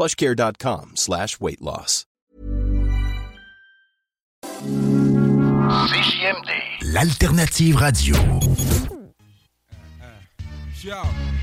plushcare.com 0.00 0.92
slash 0.94 1.38
weight 1.38 1.60
loss. 1.60 2.06
CJMD. 5.90 6.50
L'alternative 6.94 7.78
radio. 7.78 8.16
Yo, 10.82 11.02
you 11.02 11.02
my 11.02 11.04
new 11.28 11.39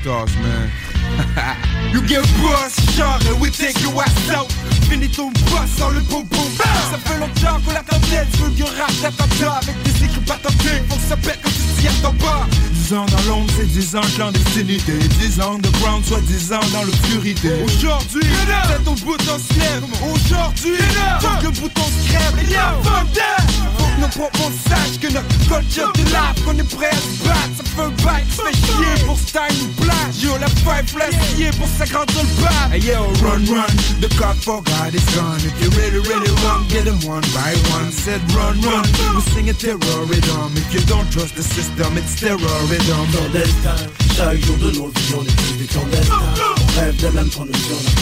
stars, 0.00 0.34
man. 0.38 0.70
you 1.92 2.00
get 2.06 2.24
boss, 2.40 2.74
genre, 2.96 3.18
we 3.40 3.50
take 3.50 3.80
your 3.82 4.02
ass 4.02 4.30
out. 4.30 4.50
Finis 4.88 5.10
ton 5.10 5.30
boss 5.50 5.68
sans 5.76 5.90
le 5.90 6.00
boum 6.00 6.24
boum. 6.24 6.48
Ça 6.90 6.98
fait 6.98 7.18
longtemps 7.18 7.60
qu'on 7.64 7.74
attend 7.74 8.00
tête, 8.08 8.28
je 8.36 8.44
veux 8.44 8.50
du 8.50 8.62
rap 8.62 8.92
d'attentat 9.02 9.60
avec 9.62 9.82
des 9.82 10.04
équipes 10.04 10.26
patentées. 10.26 10.82
Faut 10.88 10.96
que 10.96 11.02
ça 11.02 11.16
pète 11.16 11.40
comme 11.42 11.52
tu 11.52 11.82
t'y 11.82 11.88
attends 11.88 12.14
pas. 12.14 12.46
10 12.72 12.94
ans 12.94 13.06
dans 13.06 13.30
l'ombre, 13.30 13.52
c'est 13.56 13.66
10 13.66 13.96
ans 13.96 14.00
de 14.00 14.06
clandestinité. 14.16 14.98
10 15.20 15.40
ans 15.40 15.58
de 15.58 15.68
ground, 15.80 16.04
soit 16.04 16.20
10 16.20 16.52
ans 16.52 16.60
dans 16.72 16.82
l'obscurité. 16.82 17.50
Aujourd'hui, 17.64 18.22
c'est 18.68 18.84
ton 18.84 18.94
bouton 19.04 19.38
se 19.38 19.58
lève. 19.58 19.84
Aujourd'hui, 20.02 20.76
faut 21.20 21.36
que 21.40 21.44
le 21.44 21.50
bouton 21.50 21.82
se 21.82 22.08
crève. 22.08 22.48
Et 22.48 22.52
y'a 22.52 22.74
fuck 22.82 23.12
that! 23.12 23.79
Nos 24.00 24.08
propos 24.08 24.50
sachent 24.66 24.98
que 24.98 25.12
notre 25.12 25.28
culture 25.46 25.92
de 25.92 26.10
lave, 26.10 26.42
qu'on 26.44 26.56
est 26.56 26.74
prêt 26.74 26.88
à 26.88 26.96
se 26.96 27.28
battre. 27.28 27.56
Ça 27.56 27.64
fait 27.64 27.82
un 27.82 28.04
bail 28.04 28.24
se 28.30 28.40
fait 28.40 28.54
chier 28.54 29.04
pour 29.04 29.18
style 29.18 29.60
ou 29.62 29.82
blague. 29.82 30.16
Yo, 30.22 30.38
la 30.38 30.48
pipe 30.48 30.98
laisse 30.98 31.20
scier 31.34 31.50
pour 31.58 31.68
s'agrandir 31.68 32.22
le. 32.22 32.74
Hey 32.74 32.80
yo, 32.80 33.04
run, 33.20 33.44
run, 33.52 33.68
the 34.00 34.08
cock 34.16 34.36
for 34.36 34.62
God 34.62 34.94
is 34.94 35.04
gone. 35.14 35.36
If 35.44 35.52
you 35.60 35.68
really, 35.76 36.00
really 36.08 36.32
run, 36.44 36.66
get 36.68 36.84
them 36.84 36.98
one 37.04 37.24
by 37.34 37.52
one. 37.76 37.92
Said 37.92 38.20
run, 38.32 38.58
run, 38.62 38.84
we 39.14 39.20
sing 39.32 39.50
a 39.50 39.52
terror 39.52 40.04
rhythm. 40.08 40.56
If 40.56 40.72
you 40.72 40.80
don't 40.86 41.10
trust 41.12 41.36
the 41.36 41.42
system, 41.42 41.98
it's 41.98 42.18
terrorism. 42.18 43.06
Clandestin, 43.12 43.76
chaque 44.16 44.40
jour 44.40 44.56
de 44.56 44.70
nos 44.78 44.88
vies 44.88 45.14
on 45.14 45.24
est 45.24 45.36
tous 45.36 45.58
des 45.58 45.66
clandestins 45.66 46.59
rêve 46.78 46.96
de 46.96 47.08
même 47.08 47.26
ne 47.26 47.30
on 47.40 47.44
n'a 47.44 47.52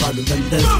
pas 0.01 0.13
le 0.15 0.23
même 0.23 0.49
destin. 0.49 0.79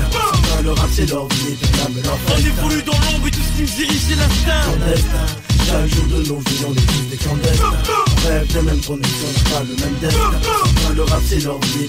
Le 0.64 0.72
rap 0.72 0.90
c'est 0.92 1.06
et 1.06 1.06
de 1.06 1.12
leur 1.12 1.28
On 1.28 2.38
évolue 2.38 2.84
dans 2.84 2.92
l'ombre 2.94 3.28
et 3.28 3.32
tout 3.32 3.40
ce 3.42 3.56
qui 3.56 3.62
nous 3.62 3.86
dirige 3.86 4.02
c'est 4.08 4.16
l'instinct 4.16 5.49
chaque 5.66 5.88
jour 5.88 6.06
de 6.08 6.28
nos 6.28 6.40
vies 6.40 6.66
on 6.68 6.74
est 6.74 6.86
tous 6.86 7.10
des 7.10 7.18
clandestins 7.18 8.00
rêve 8.28 8.54
de 8.54 8.60
même 8.60 8.80
qu'on 8.82 8.98
ne 8.98 9.02
on 9.02 9.32
n'a 9.32 9.58
pas 9.58 9.64
le 9.64 9.76
même 9.76 9.96
destin. 10.00 10.32
Le 10.96 11.04
rap 11.04 11.22
c'est 11.26 11.44
leur 11.44 11.60
vie 11.60 11.88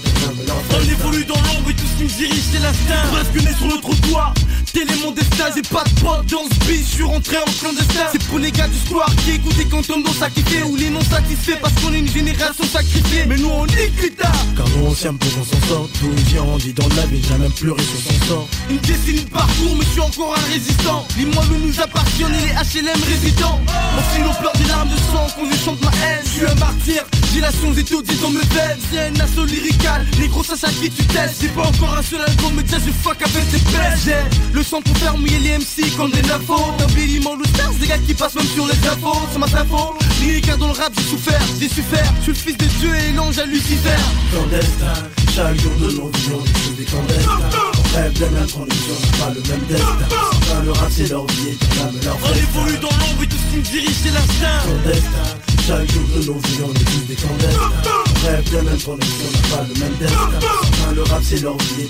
On 0.71 0.89
évolue 0.89 1.25
dans 1.25 1.35
l'ombre 1.35 1.69
et 1.69 1.73
tout 1.73 1.85
ce 1.85 1.97
qui 1.97 2.03
nous 2.03 2.27
dirige 2.27 2.43
c'est 2.51 2.59
l'instinct 2.59 3.03
Presque 3.11 3.45
né 3.45 3.55
sur 3.57 3.67
le 3.67 3.81
trottoir 3.81 4.33
Tel 4.73 4.89
est 4.89 5.03
mon 5.03 5.11
destin, 5.11 5.45
j'ai 5.53 5.61
pas 5.63 5.83
de 5.83 5.99
pote 5.99 6.25
dans 6.27 6.45
ce 6.45 6.71
je 6.71 6.83
suis 6.83 7.03
rentré 7.03 7.37
en 7.37 7.51
clandestin. 7.59 8.07
C'est 8.11 8.23
pour 8.23 8.39
les 8.39 8.51
gars 8.51 8.67
du 8.67 8.77
qui 9.23 9.31
écoutent 9.31 9.59
et 9.59 9.65
quand 9.65 9.89
on 9.89 9.99
dans 9.99 10.13
sacrifié 10.13 10.63
Ou 10.63 10.75
les 10.77 10.89
non 10.89 11.01
satisfaits 11.01 11.57
parce 11.61 11.73
qu'on 11.73 11.93
est 11.93 11.99
une 11.99 12.07
génération 12.07 12.63
sacrifiée. 12.63 13.25
Mais 13.27 13.35
nous 13.35 13.49
on 13.49 13.65
nique 13.65 14.01
l'État 14.01 14.31
Car 14.55 14.69
nous 14.69 14.85
on 14.85 14.95
s'aime 14.95 15.17
pour 15.17 15.29
qu'on 15.33 15.43
s'en 15.43 15.67
sorte 15.67 15.91
Tout 15.99 16.11
vient 16.29 16.43
on 16.43 16.57
dit 16.57 16.73
dans 16.73 16.87
la 16.95 17.05
vie, 17.07 17.21
jamais 17.23 17.49
pleurer 17.49 17.83
sur 17.83 18.13
son 18.13 18.27
sort. 18.27 18.47
Une 18.69 18.77
décennie 18.77 19.25
de 19.25 19.29
parcours 19.29 19.75
mais 19.77 19.83
je 19.83 19.89
suis 19.89 20.01
encore 20.01 20.35
un 20.37 20.53
résistant. 20.53 21.05
L'immeuble 21.17 21.55
nous 21.65 21.81
appartient 21.81 22.23
et 22.23 22.47
les 22.47 22.81
HLM 22.81 23.01
résidents 23.03 23.60
Mon 23.95 24.03
stylo 24.09 24.29
pleure 24.39 24.53
des 24.53 24.65
larmes 24.65 24.89
de 24.89 24.97
sang 24.97 25.27
quand 25.35 25.45
je 25.51 25.57
chante 25.57 25.81
ma 25.81 25.91
haine. 26.03 26.21
Je 26.23 26.29
suis 26.29 26.45
un 26.45 26.55
martyr, 26.55 27.03
j'ai 27.33 27.41
la 27.41 27.51
sonde 27.51 27.75
dit 27.75 27.83
dans 28.21 28.29
mes 28.29 28.39
veines 28.39 28.79
C'est 28.89 28.99
un 28.99 29.23
assaut 29.23 29.45
lyrical, 29.45 30.05
négro 30.19 30.43
ça 30.43 30.55
qui 30.69 30.89
tu 30.89 31.03
testes. 31.05 31.41
J'ai 31.41 31.49
pas 31.49 31.67
encore 31.67 31.97
un 31.97 32.01
seul 32.01 32.21
album 32.21 32.53
mais 32.55 32.63
déjà 32.63 32.77
je 32.77 32.91
fuck 32.91 33.21
avec 33.21 33.51
tes 33.51 33.57
pèses 33.57 34.05
J'ai 34.05 34.53
le 34.53 34.63
sang 34.63 34.81
pour 34.81 34.97
faire 34.97 35.17
mouiller 35.17 35.39
les 35.39 35.57
MC 35.57 35.95
comme 35.97 36.11
des 36.11 36.21
nafos 36.23 36.73
T'as 36.77 36.85
oublié 36.85 37.07
l'immense 37.07 37.47
stars, 37.53 37.73
des 37.79 37.87
gars 37.87 37.97
qui 37.97 38.13
passent 38.13 38.35
même 38.35 38.47
sur 38.47 38.65
les 38.65 38.87
infos. 38.87 39.27
C'est 39.31 39.39
ma 39.39 39.45
info, 39.45 39.97
lyricain 40.21 40.57
dans 40.57 40.67
le 40.67 40.73
rap 40.73 40.91
j'ai 40.95 41.03
souffert, 41.03 41.41
j'ai 41.59 41.69
su 41.69 41.81
faire 41.81 42.13
Je 42.19 42.31
suis 42.31 42.31
le 42.31 42.37
fils 42.37 42.57
de 42.57 42.65
Dieu 42.79 42.95
et 42.95 43.11
l'ange 43.13 43.37
à 43.39 43.45
Lucifer. 43.45 43.89
Clandestin, 44.31 44.93
chaque 45.33 45.59
jour 45.61 45.71
de 45.79 45.91
nos 45.95 46.07
vies 46.09 46.29
on 46.33 46.43
est 46.43 46.75
des 46.77 46.83
clandestins 46.83 47.71
rêve 47.95 48.13
de 48.13 48.25
même 48.25 48.49
condition, 48.49 48.93
pas 49.19 49.33
le 49.33 49.41
même 49.49 49.65
destin. 49.67 49.97
Certains 50.09 50.63
le 50.63 50.71
rap 50.71 50.89
c'est 50.89 51.09
leur 51.09 51.25
vie 51.27 51.49
et 51.49 51.55
tout 51.55 51.67
même 51.83 52.03
leur 52.03 52.17
On 52.23 52.33
évolue 52.35 52.77
dans 52.79 52.89
l'ombre 52.89 53.23
et 53.23 53.27
tout 53.27 53.37
ce 53.37 53.51
qui 53.51 53.55
nous 53.57 53.61
dirige 53.61 53.95
c'est 54.03 54.11
l'instinct 54.11 55.40
chaque 55.67 55.91
jour 55.91 56.03
de 56.15 56.25
nos 56.25 56.33
vies 56.33 56.59
on 56.63 56.73
est 56.73 56.83
tous 56.83 57.07
des 57.07 57.15
clandestins 57.15 58.01
rêve 58.25 58.51
de 58.51 58.57
même 58.57 58.81
condition, 58.81 59.25
on 59.27 59.31
n'a 59.31 59.55
pas 59.55 59.67
le 59.67 59.79
même 59.79 59.95
destin 59.99 60.71
le 60.93 61.03
rap 61.03 61.21
c'est 61.23 61.41
leur 61.41 61.57
vie 61.57 61.87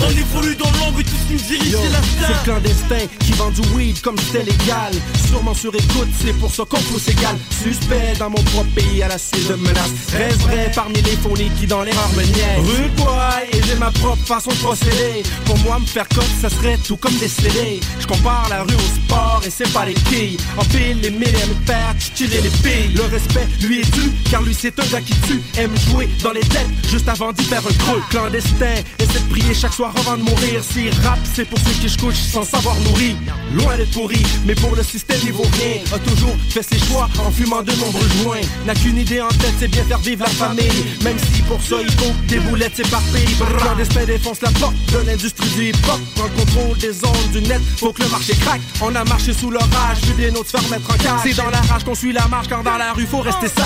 On 0.00 0.10
évolue 0.10 0.56
dans 0.56 0.70
l'ombre 0.78 1.00
et 1.00 1.04
tout 1.04 1.10
ce 1.22 1.26
qui 1.28 1.32
nous 1.34 1.48
dirige 1.48 1.72
Yo, 1.72 1.78
c'est 1.78 1.84
c'est 1.84 1.88
le 1.88 1.92
l'instinct 1.92 2.44
clandestin 2.44 3.06
qui 3.20 3.32
vend 3.32 3.50
du 3.50 3.60
weed 3.74 4.00
comme 4.00 4.16
c'était 4.18 4.44
légal. 4.44 4.92
Sûrement 5.28 5.54
sur 5.54 5.74
écoute, 5.74 6.08
c'est 6.24 6.32
pour 6.34 6.50
ça 6.50 6.64
qu'on 6.68 6.80
pousse 6.80 7.08
égal. 7.08 7.36
Suspect 7.62 8.14
dans 8.18 8.30
mon 8.30 8.42
propre 8.42 8.70
pays 8.74 9.02
à 9.02 9.08
la 9.08 9.18
suite 9.18 9.48
de 9.48 9.54
menaces. 9.54 9.92
Reste 10.12 10.40
vrai 10.42 10.70
parmi 10.74 11.00
les 11.02 11.16
fournis 11.16 11.50
qui 11.58 11.66
dans 11.66 11.82
l'erreur 11.82 12.10
me 12.16 12.22
niaisent. 12.22 12.80
Rude 12.80 12.94
boy, 12.96 13.48
et 13.52 13.62
j'ai 13.62 13.76
ma 13.76 13.90
propre 13.90 14.24
façon 14.26 14.50
de 14.50 14.56
procéder. 14.56 15.22
Pour 15.44 15.58
moi, 15.58 15.78
me 15.78 15.86
faire 15.86 16.08
cote, 16.08 16.28
ça 16.40 16.48
serait 16.48 16.78
tout 16.78 16.96
comme 16.96 17.14
des 17.16 17.28
CD. 17.28 17.80
Je 18.00 18.06
compare 18.06 18.48
la 18.50 18.62
rue 18.62 18.74
au 18.74 19.02
sport 19.04 19.42
et 19.46 19.50
c'est 19.50 19.72
pas 19.72 19.84
les 19.86 19.94
quilles. 19.94 20.38
En 20.56 20.64
pile, 20.64 21.00
les 21.00 21.10
mille 21.10 21.28
aiment 21.28 21.64
faire 21.66 21.94
chiller 22.16 22.40
les 22.40 22.50
filles. 22.50 22.93
Le 22.94 23.02
respect 23.02 23.46
lui 23.62 23.80
est 23.80 23.90
dû, 23.92 24.10
car 24.30 24.42
lui 24.42 24.54
c'est 24.54 24.78
un 24.78 24.86
gars 24.86 25.00
qui 25.00 25.14
tue. 25.26 25.42
Aime 25.58 25.76
jouer 25.88 26.08
dans 26.22 26.32
les 26.32 26.40
têtes 26.40 26.68
juste 26.88 27.08
avant 27.08 27.32
d'y 27.32 27.44
faire 27.44 27.62
un 27.66 27.72
creux. 27.72 28.02
Clandestin, 28.10 28.74
essaie 28.98 29.20
de 29.20 29.28
prier 29.30 29.54
chaque 29.54 29.72
soir 29.72 29.92
avant 29.98 30.16
de 30.16 30.22
mourir. 30.22 30.62
Si 30.62 30.90
rap, 31.02 31.18
c'est 31.34 31.44
pour 31.44 31.58
ceux 31.58 31.72
qui 31.80 31.88
je 31.88 31.98
couche 31.98 32.14
sans 32.14 32.44
savoir 32.44 32.76
nourrir. 32.80 33.16
Loin 33.52 33.76
d'être 33.76 33.90
pourri, 33.92 34.22
mais 34.46 34.54
pour 34.54 34.74
le 34.76 34.82
système 34.82 35.18
il 35.24 35.32
vaut 35.32 35.46
rien. 35.60 35.82
A 35.92 35.98
toujours 35.98 36.36
fait 36.50 36.62
ses 36.62 36.78
choix 36.86 37.08
en 37.18 37.30
fumant 37.30 37.62
de 37.62 37.72
nombreux 37.72 38.08
joints. 38.22 38.46
N'a 38.66 38.74
qu'une 38.74 38.98
idée 38.98 39.20
en 39.20 39.28
tête, 39.28 39.54
c'est 39.58 39.68
bien 39.68 39.84
faire 39.84 39.98
vivre 39.98 40.24
la 40.24 40.30
famille. 40.30 40.84
Même 41.02 41.18
si 41.18 41.42
pour 41.42 41.60
ça 41.62 41.76
il 41.80 41.90
faut 41.92 42.12
des 42.28 42.38
boulettes 42.38 42.76
s'éparpillent. 42.76 43.36
Clandestin 43.58 44.04
défonce 44.04 44.40
la 44.40 44.50
porte 44.52 44.74
de 44.92 44.98
l'industrie 45.06 45.48
du 45.50 45.68
hip-hop. 45.70 46.00
Prend 46.14 46.24
le 46.24 46.30
contrôle 46.30 46.78
des 46.78 47.04
ondes 47.04 47.32
du 47.32 47.40
net, 47.40 47.60
faut 47.76 47.92
que 47.92 48.02
le 48.02 48.08
marché 48.08 48.34
craque. 48.34 48.60
On 48.80 48.94
a 48.94 49.04
marché 49.04 49.32
sous 49.32 49.50
l'orage, 49.50 49.98
vu 50.06 50.14
des 50.14 50.30
nôtres 50.30 50.50
faire 50.50 50.68
mettre 50.70 50.90
en 50.90 50.96
cage. 50.96 51.20
C'est 51.24 51.34
dans 51.34 51.50
la 51.50 51.60
rage 51.60 51.84
qu'on 51.84 51.94
suit 51.94 52.12
la 52.12 52.26
marche, 52.28 52.48
quand 52.48 52.62
dans 52.62 52.76
la 52.76 52.83
rue 52.92 53.06
faut 53.06 53.20
rester 53.20 53.48
sage. 53.48 53.64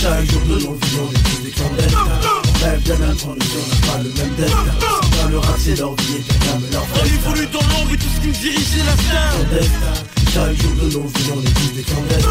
Chaque 0.00 0.30
jour 0.30 0.42
de 0.42 0.64
nos 0.64 0.74
vies 0.74 0.98
on 1.00 1.10
est 1.10 1.22
tous 1.22 1.42
des 1.42 1.50
clandestins 1.50 1.98
On 2.46 2.64
rêve 2.64 2.82
de 2.82 2.92
même 2.92 3.16
condition, 3.16 3.60
on 3.60 3.86
n'a 3.86 3.92
pas 3.92 4.02
le 4.02 4.10
même 4.10 4.34
destin 4.34 4.56
Certains 5.12 5.30
le 5.30 5.38
rap 5.38 5.56
c'est 5.58 5.78
leur 5.78 5.94
vie 5.96 6.16
et 6.16 6.72
leur 6.72 6.86
On 7.00 7.04
évolue 7.06 7.46
dans 7.46 7.60
l'ombre 7.60 7.92
et 7.94 7.96
tout 7.96 8.08
ce 8.14 8.20
qui 8.20 8.26
nous 8.28 8.32
dirige 8.32 8.66
c'est 8.66 8.84
l'instinct 8.84 9.30
Clandestin, 9.32 10.23
chaque 10.34 10.60
jour 10.60 10.72
de 10.82 10.94
nos 10.94 11.06
vies 11.06 11.30
on 11.32 11.40
est 11.40 11.54
tous 11.54 11.74
des 11.76 11.82
clandestins 11.82 12.28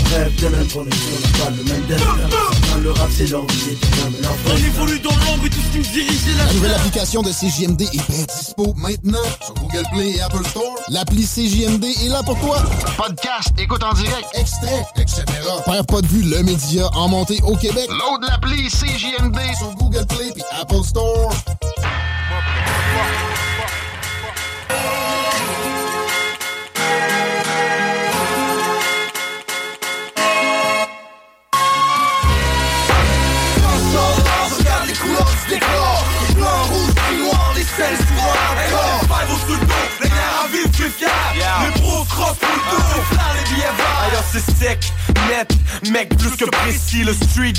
On 0.00 0.14
rêve 0.14 0.34
de 0.42 0.48
même 0.48 0.68
condition, 0.68 1.10
on 1.16 1.38
n'a 1.38 1.44
pas 1.44 1.50
le 1.50 1.64
même 1.64 1.86
destin 1.86 2.54
le 2.82 2.90
rap 2.90 3.08
c'est 3.16 3.30
leur 3.30 3.46
vie 3.46 3.70
et 3.70 3.74
tout 3.76 3.88
même 4.02 4.20
leur 4.20 4.32
On 4.50 4.56
évolue 4.56 5.00
dans 5.00 5.10
l'ombre 5.10 5.46
et 5.46 5.50
tout 5.50 5.60
ce 5.60 5.72
qui 5.72 5.78
nous 5.78 5.92
dirige 5.94 6.18
c'est 6.24 6.36
La 6.36 6.52
nouvelle 6.52 6.74
application 6.74 7.22
de 7.22 7.30
CJMD 7.30 7.82
est 7.82 8.10
bien 8.10 8.26
dispo 8.36 8.74
maintenant 8.76 9.22
sur 9.40 9.54
Google 9.54 9.84
Play 9.92 10.10
et 10.16 10.20
Apple 10.20 10.44
Store. 10.48 10.74
L'appli 10.88 11.24
CJMD 11.24 11.84
est 11.84 12.08
là 12.08 12.22
pour 12.24 12.38
toi. 12.40 12.60
Podcast, 12.96 13.52
écoute 13.58 13.82
en 13.82 13.94
direct, 13.94 14.26
extrait, 14.34 14.84
etc. 14.96 15.22
Père 15.64 15.86
pas 15.86 16.02
de 16.02 16.06
vue, 16.08 16.22
le 16.22 16.42
média 16.42 16.88
en 16.94 17.08
montée 17.08 17.40
au 17.44 17.56
Québec. 17.56 17.88
Load 17.88 18.28
l'appli 18.28 18.68
CJMD 18.68 19.38
sur 19.56 19.74
Google 19.76 20.06
Play 20.06 20.32
et 20.36 20.60
Apple 20.60 20.84
Store. 20.84 21.32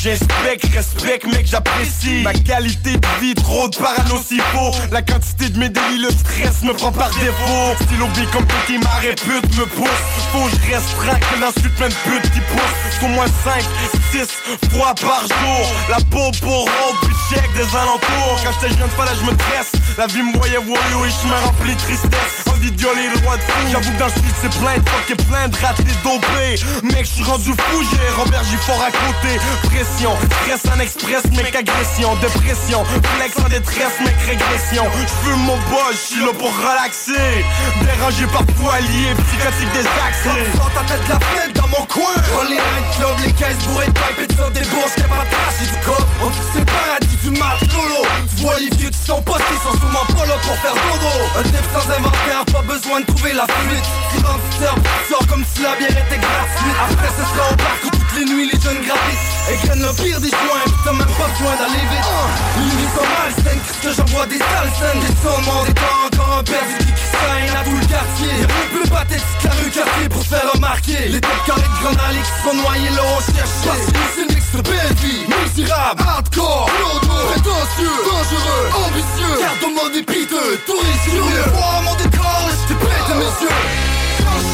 J'inspecte, 0.06 0.66
respecte, 0.72 1.26
mec, 1.26 1.45
j'apprécie. 1.56 2.22
Ma 2.24 2.34
qualité 2.34 2.98
de 2.98 3.08
vie, 3.22 3.34
trop 3.34 3.70
de 3.70 3.76
parano 3.78 4.22
s'il 4.22 4.42
faut. 4.42 4.72
La 4.92 5.02
quantité 5.02 5.50
de 5.50 5.58
mes 5.58 5.70
délits, 5.70 6.02
le 6.02 6.10
stress 6.12 6.64
me 6.64 6.74
prend 6.74 6.92
par 6.92 7.10
défaut. 7.12 7.76
Stylo 7.84 8.08
B 8.08 8.32
comme 8.34 8.46
petit 8.46 8.78
ma 8.78 8.96
répute 8.96 9.58
me 9.58 9.66
pousse. 9.66 10.04
Faut 10.32 10.46
que 10.46 10.52
je 10.52 10.74
reste 10.74 10.90
tranquille, 10.98 11.40
l'insulte 11.40 11.76
plein 11.76 11.88
de 11.88 11.94
putes 11.94 12.32
qui 12.34 12.42
poussent. 12.52 13.00
Faut 13.00 13.08
moins 13.08 13.28
5, 13.44 13.64
6 14.12 14.70
fois 14.72 14.94
par 14.96 15.22
jour. 15.22 15.66
La 15.90 15.98
peau 16.12 16.32
pour 16.42 16.66
road, 16.66 16.96
puis 17.04 17.16
check 17.30 17.48
des 17.54 17.76
alentours. 17.76 18.36
Quand 18.44 18.52
j'étais 18.60 18.78
jeune, 18.78 18.90
fallait 18.90 19.16
je 19.20 19.32
me 19.32 19.36
tresse. 19.38 19.72
La 19.98 20.08
vie 20.08 20.24
me 20.24 20.38
voyait 20.38 20.58
voyou 20.58 21.06
et 21.06 21.10
je 21.10 21.28
me 21.28 21.36
remplis 21.46 21.76
de 21.76 21.80
tristesse. 21.80 22.44
Envie 22.52 22.72
de 22.72 22.78
violer 22.78 23.08
le 23.14 23.26
roi 23.26 23.38
de 23.38 23.42
fou. 23.42 23.68
J'avoue 23.72 23.92
que 23.92 24.00
dans 24.00 24.10
c'est 24.10 24.60
plein 24.60 24.78
de 24.78 24.90
fuck 24.90 25.10
et 25.10 25.24
plein 25.24 25.48
de 25.48 25.56
ratés 25.56 25.96
dopés. 26.04 26.60
Mec, 26.84 27.06
je 27.06 27.14
suis 27.16 27.24
rendu 27.24 27.52
fou, 27.52 27.84
j'ai 27.92 28.10
Robert 28.22 28.44
fort 28.66 28.82
à 28.82 28.92
côté. 28.92 29.40
Pression, 29.64 30.12
stress 30.42 30.62
en 30.74 30.80
express, 30.80 31.24
mec, 31.32 31.45
agression, 31.54 32.16
dépression. 32.16 32.86
Flex 33.18 33.38
en 33.38 33.50
détresse, 33.50 34.00
mec, 34.02 34.16
régression. 34.26 34.86
J'fume 35.06 35.44
mon 35.46 35.58
boss, 35.70 35.94
j'suis 35.94 36.26
là 36.26 36.34
pour 36.34 36.50
relaxer. 36.50 37.46
Dérangé 37.84 38.26
par 38.28 38.46
poilier, 38.58 39.14
psychotique 39.28 39.72
des 39.74 39.86
accès. 39.86 40.48
Sans 40.58 40.72
ta 40.74 40.82
tête 40.88 41.06
la 41.10 41.20
fête 41.20 41.54
dans 41.54 41.68
mon 41.68 41.86
coin. 41.86 42.16
On 42.40 42.50
les 42.50 42.58
club, 42.96 43.16
les 43.26 43.34
caisses 43.34 43.62
bourrées 43.68 43.88
de 43.88 43.92
pipe 43.92 44.20
et 44.24 44.28
de 44.28 44.60
des 44.60 44.66
bourses, 44.70 44.96
y'a 44.98 45.04
pas 45.12 45.26
de 45.26 45.30
trace, 45.30 45.60
du 45.60 45.78
cop. 45.86 46.06
On 46.24 46.30
dit 46.30 46.46
c'est 46.54 46.66
paradis 46.66 47.18
du 47.22 47.30
mat, 47.38 47.60
lolo. 47.74 48.02
Tu 48.36 48.44
vois 48.44 48.60
les 48.60 48.70
vieux 48.78 48.90
qui 48.90 49.06
sont 49.06 49.22
postés, 49.22 49.60
sont 49.64 49.78
souvent 49.78 50.06
polo 50.16 50.34
pour 50.42 50.56
faire 50.64 50.74
dodo. 50.74 51.14
Un 51.38 51.44
type 51.44 51.68
sans 51.74 51.86
inventaire, 51.92 52.46
pas 52.52 52.62
besoin 52.62 53.02
de 53.02 53.06
trouver 53.06 53.34
la 53.34 53.46
fuite. 53.46 53.86
Silenceur, 54.12 54.76
sort 55.10 55.28
comme 55.28 55.44
si 55.44 55.62
la 55.62 55.76
bière 55.76 55.92
était 55.92 56.22
gratuite. 56.22 56.78
Après, 56.90 57.12
ce 57.18 57.24
sera 57.24 57.52
au 57.52 57.56
parc 57.56 57.80
où 57.86 57.90
toutes 57.90 58.14
les 58.18 58.26
nuits 58.26 58.50
les 58.52 58.60
jeunes 58.62 58.82
graphissent. 58.86 59.34
Et 59.52 59.68
gagnent 59.68 59.82
le 59.82 59.94
pire 59.94 60.20
des 60.22 60.30
joints, 60.30 60.66
t'as 60.84 60.94
même 60.94 61.14
pas 61.20 61.30
besoin 61.38 61.56
d'aller 61.56 61.86
vite. 61.92 62.10
Les 62.58 62.64
nuits 62.64 62.92
sont 62.96 63.10
malsaines, 63.12 63.60
qu'est-ce 63.60 63.82
que 63.84 63.92
j'envoie 63.96 64.26
des 64.28 64.40
sales 64.40 64.74
scènes. 64.80 65.02
Des 65.02 65.08
des 65.08 65.74
temps, 65.74 66.00
encore 66.08 66.38
un 66.40 66.44
perdu 66.44 66.78
qui 66.80 67.06
saigne 67.12 67.52
à 67.56 67.64
tout 67.64 67.76
le 67.76 67.86
quartier. 67.86 68.34
Y'a 68.40 68.48
plus 68.72 68.90
pathétique 68.90 69.44
la 69.44 69.52
rue 69.52 69.72
quartier 69.72 70.10
pour 70.10 70.24
faire 70.26 70.52
remarquer. 70.54 71.10
Les 71.10 71.22
têtes 71.22 71.44
carrées 71.46 71.62
de 71.62 71.78
grenades 71.82 72.22
qui 72.24 72.34
sont 72.44 72.56
noyés 72.56 72.90
là, 72.90 73.04
on 73.04 73.22
cherche. 73.34 73.56
Parce 73.66 73.86
que 73.86 74.00
c'est 74.16 74.22
une 74.22 74.36
de 74.56 74.62
belle 74.62 74.96
vie, 75.04 75.26
misérable, 75.28 76.02
hardcore, 76.08 76.70
lourd, 76.80 77.02
prétentieux, 77.02 77.98
dangereux, 78.08 78.66
ambitieux, 78.88 79.36
carte 79.42 79.60
de 79.60 79.70
mode 79.76 80.06
piteux, 80.06 80.60
touriste, 80.66 81.04
curieux. 81.04 81.52
Moi, 81.52 81.82
mon 81.84 81.96
décor, 81.96 82.50
je 82.52 82.68
t'ai 82.68 82.80
prêt 82.80 83.16
mes 83.16 83.34
yeux. 83.44 83.96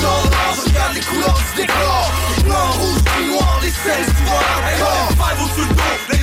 Je 0.01 0.69
regarde 0.69 0.93
les 0.95 1.01
couleurs 1.01 1.37
du 1.37 1.61
décor. 1.61 2.11
Blanc, 2.43 2.71
rouge, 2.79 3.01
noir, 3.29 3.59
les 3.61 3.69
scènes, 3.69 4.05
tu 4.17 4.23
vois 4.23 4.39
encore. 4.39 5.09
Five 5.11 5.43
au 5.43 5.47
sous 5.53 5.67
le 5.67 5.73
dos, 5.75 6.20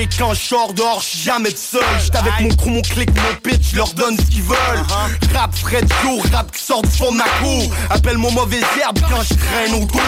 Je 0.00 0.18
quand 0.18 0.32
je 0.32 0.40
sors 0.40 0.72
dehors, 0.72 1.02
jamais 1.02 1.50
de 1.50 1.56
seul. 1.56 1.82
J'suis 1.98 2.16
avec 2.16 2.40
mon 2.40 2.48
crew, 2.56 2.68
mon 2.68 2.80
clic, 2.80 3.10
mon 3.10 3.34
pitch, 3.42 3.74
leur 3.74 3.92
donne 3.92 4.16
ce 4.16 4.22
qu'ils 4.30 4.42
veulent. 4.42 4.82
Rap 5.34 5.54
Fred 5.54 5.86
Joe, 6.02 6.22
rap 6.32 6.50
qui 6.52 6.62
sort 6.62 6.80
du 6.80 6.88
fond 6.88 7.12
de 7.12 7.18
ma 7.18 7.28
cour. 7.42 7.70
Appelle 7.90 8.16
mon 8.16 8.30
mauvais 8.30 8.60
herbe 8.80 8.98
quand 9.10 9.22
je 9.22 9.34
traîne 9.34 9.82
autour. 9.82 10.00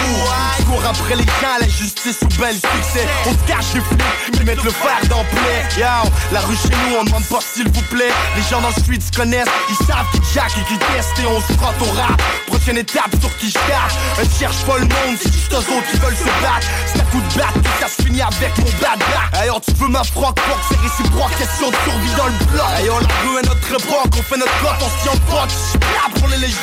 Je 0.59 0.65
cours 0.65 0.83
après 0.87 1.17
les 1.17 1.25
gens, 1.25 1.59
la 1.61 1.69
justice 1.69 2.21
ou 2.23 2.41
belle 2.41 2.55
succès. 2.55 3.07
On 3.27 3.33
se 3.33 3.47
cache 3.47 3.75
les 3.75 3.81
flics 3.81 4.39
qui 4.39 4.45
mettent 4.45 4.65
le 4.65 4.71
fer 4.71 4.99
dans 5.11 5.25
plaie. 5.25 5.63
Yo, 5.77 6.11
la 6.33 6.41
rue 6.41 6.57
chez 6.57 6.71
nous, 6.71 6.97
on 6.99 7.05
demande 7.05 7.25
pas 7.25 7.41
s'il 7.41 7.69
vous 7.69 7.83
plaît. 7.91 8.13
Les 8.37 8.43
gens 8.51 8.63
dans 8.63 8.69
le 8.69 8.83
street 8.83 9.01
se 9.01 9.15
connaissent, 9.15 9.49
ils 9.69 9.87
savent 9.87 10.07
qui 10.13 10.21
jack 10.33 10.53
et 10.57 10.73
qui 10.73 10.79
testent 10.79 11.19
et 11.23 11.27
on 11.27 11.41
se 11.41 11.53
frotte 11.59 11.83
au 11.83 11.93
rap. 12.01 12.23
Prochaine 12.47 12.79
étape 12.79 13.11
sur 13.21 13.37
qui 13.37 13.51
je 13.51 13.59
Un 13.59 14.39
cherche 14.39 14.65
pas 14.65 14.79
le 14.79 14.85
monde, 14.85 15.19
c'est 15.21 15.33
juste 15.33 15.53
eux 15.53 15.57
autres 15.57 15.91
qui 15.91 15.99
veulent 15.99 16.17
se 16.17 16.25
battre. 16.25 16.67
C'est 16.87 17.01
un 17.01 17.05
coup 17.05 17.21
de 17.21 17.39
batte 17.39 17.63
que 17.63 17.81
ça 17.81 17.89
se 17.89 18.03
finit 18.03 18.23
avec 18.23 18.57
mon 18.57 18.65
bad 18.81 19.03
Ailleurs 19.35 19.61
tu 19.61 19.73
veux 19.83 19.89
ma 19.89 20.05
froc 20.05 20.35
pour 20.35 20.59
c'est 20.69 20.79
réciproque 20.79 21.37
Question 21.39 21.71
de 21.71 21.77
survie 21.85 22.15
dans 22.17 22.27
le 22.27 22.45
bloc. 22.53 22.67
Ailleurs 22.77 23.01
la 23.01 23.09
rue 23.23 23.39
est 23.39 23.49
notre 23.49 23.71
époque 23.73 24.13
On 24.19 24.23
fait 24.23 24.39
notre 24.39 24.59
pote, 24.61 24.81
on 24.81 25.03
s'y 25.03 25.09
emporte 25.09 25.51
là 25.81 26.11
pour 26.15 26.29
les 26.29 26.39
lèches 26.39 26.55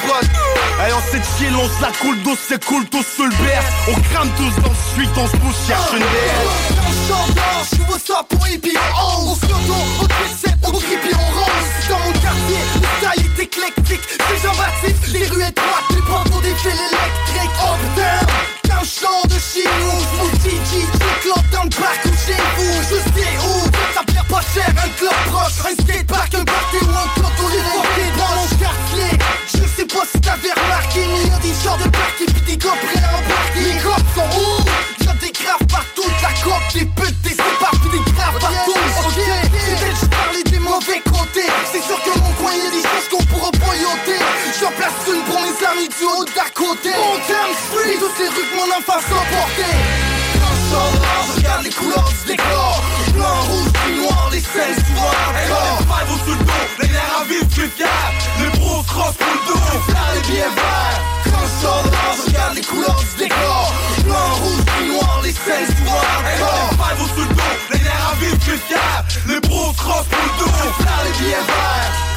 Ailleurs 0.79 1.01
c'est 1.11 1.21
chill, 1.37 1.55
on 1.55 1.67
se 1.67 1.81
la 1.81 1.91
coule 1.99 2.21
douce 2.23 2.39
C'est 2.47 2.63
cool, 2.65 2.85
tous 2.85 3.03
sous 3.03 3.25
le 3.25 3.35
berce 3.43 3.65
On 3.89 3.99
crame 4.13 4.29
tous 4.37 4.61
dans 4.61 4.69
le 4.69 4.93
suite, 4.95 5.11
on 5.17 5.27
se 5.27 5.37
pousse, 5.37 5.67
cherche 5.67 5.91
une 5.93 5.99
baisse 5.99 7.73
Je 7.73 7.81
vous 7.83 7.99
ça 7.99 8.25
pour 8.29 8.47
hippie 8.47 8.77
On 8.95 9.35
se 9.35 9.45
on 9.45 10.05
te 10.05 10.49
on 10.61 10.71
grippe 10.71 11.13
on 11.13 11.39
range 11.39 11.89
Dans 11.89 11.99
mon 11.99 12.11
quartier, 12.11 12.59
le 12.75 12.87
style 13.07 13.25
est 13.25 13.43
éclectique. 13.43 14.01
C'est 14.09 14.47
Jean-Baptiste, 14.47 15.07
les 15.13 15.25
rues 15.27 15.47
étroites 15.47 15.89
Les 15.91 16.01
portes 16.01 16.29
pour 16.29 16.41
des 16.41 16.53
fils 16.55 16.73
électriques 16.73 17.55
Oh 17.63 17.75
putain 17.95 18.49
un 18.71 18.83
chant 18.83 19.23
de 19.25 19.33
chez 19.33 19.67
un 25.69 25.75
skatepark, 25.83 26.33
un 26.33 26.45
party 26.45 26.77
ou 26.81 26.89
un 26.89 27.45
où 27.45 27.49
les 27.49 27.61
portés 27.61 28.09
dans 28.17 28.33
mon 28.35 28.47
quartier. 28.57 29.09
Je 29.53 29.65
sais 29.67 29.85
pas 29.85 30.05
si 30.11 30.19
t'avais 30.21 30.53
remarqué 30.53 31.01
Mais 31.05 31.29
y'a 31.29 31.37
des 31.39 31.53
genres 31.63 31.77
de 31.77 31.89
party 31.89 32.25
pis 32.25 32.41
des 32.41 32.57
gars 32.57 32.77
prêts 32.81 33.03
à 33.03 33.17
embarquer. 33.17 33.61
Les 33.61 33.77
gars 33.77 34.03
sont 34.15 34.29
où? 34.39 35.05
Y'a 35.05 35.13
des 35.13 35.31
graves 35.31 35.67
partout, 35.69 36.09
la 36.21 36.33
coque, 36.41 36.73
des 36.73 36.85
putes, 36.85 37.21
des 37.21 37.35
séparts 37.37 37.77
pis 37.81 37.89
des 37.89 38.11
graves 38.11 38.39
partout. 38.39 38.79
Ok, 39.05 39.19
c'est 39.77 39.95
je 40.01 40.05
parlais 40.09 40.43
des 40.43 40.59
mauvais 40.59 41.01
côtés. 41.05 41.49
C'est 41.71 41.83
sûr 41.83 42.01
que 42.01 42.17
mon 42.17 42.31
coin 42.41 42.53
y'a 42.53 42.71
des 42.71 42.81
choses 42.81 43.07
qu'on 43.11 43.23
pourra 43.25 43.51
boyoter 43.51 44.21
J'en 44.59 44.71
place 44.73 44.97
une 45.07 45.21
pour 45.23 45.39
mes 45.41 45.57
amis 45.69 45.89
du 45.89 46.03
haut 46.03 46.25
d'à 46.33 46.49
côté. 46.49 46.89
On 46.97 47.21
Street, 47.21 47.97
toutes 47.99 48.17
les 48.17 48.29
rues 48.29 48.47
que 48.49 48.55
mon 48.57 48.69
enfance 48.73 49.05
porté 49.05 49.69
Quand 50.33 50.57
je 50.65 51.37
regarde 51.37 51.63
les 51.63 51.71
couleurs 51.71 52.09
du 52.09 52.33
décor. 52.33 52.81
Blanc, 53.13 53.41
rouge, 53.49 53.68
gris, 54.53 54.93
noir, 54.93 55.33
les 55.33 55.47
scènes 55.47 55.75
souvent 55.77 56.01
encore 56.25 56.35
dos, 56.35 56.53
les 56.81 56.87
nerfs 56.87 57.17
à 57.19 57.25
fiable 57.69 58.17
Les 58.39 58.59
bros 58.59 58.83
cross 58.83 59.15
pour 59.15 59.27
le 59.27 59.39
dos, 59.47 59.59
Quand 61.25 62.13
je 62.17 62.29
regarde 62.29 62.55
les 62.55 62.61
couleurs 62.61 62.99
du 62.99 63.23
décor. 63.23 63.73
Blanc, 64.03 64.35
rouge, 64.41 64.65
gris, 64.65 64.87
noir, 64.87 65.21
les 65.23 65.31
scènes 65.31 65.67
souvent 65.77 65.97
encore 65.97 66.69
Five 66.71 67.01
au 67.03 67.07
sous 67.07 67.27
dos, 67.27 67.53
les 67.71 67.79
nerfs 67.79 68.09
à 68.09 68.15
fiable 68.15 69.07
Les 69.27 69.39
bros 69.41 69.73
cross 69.73 70.05
pour 70.09 70.19
le 70.19 70.31
dos, 70.39 70.85
là 70.85 70.91
les 71.05 71.11
billets 71.19 71.35
verts 71.35 72.09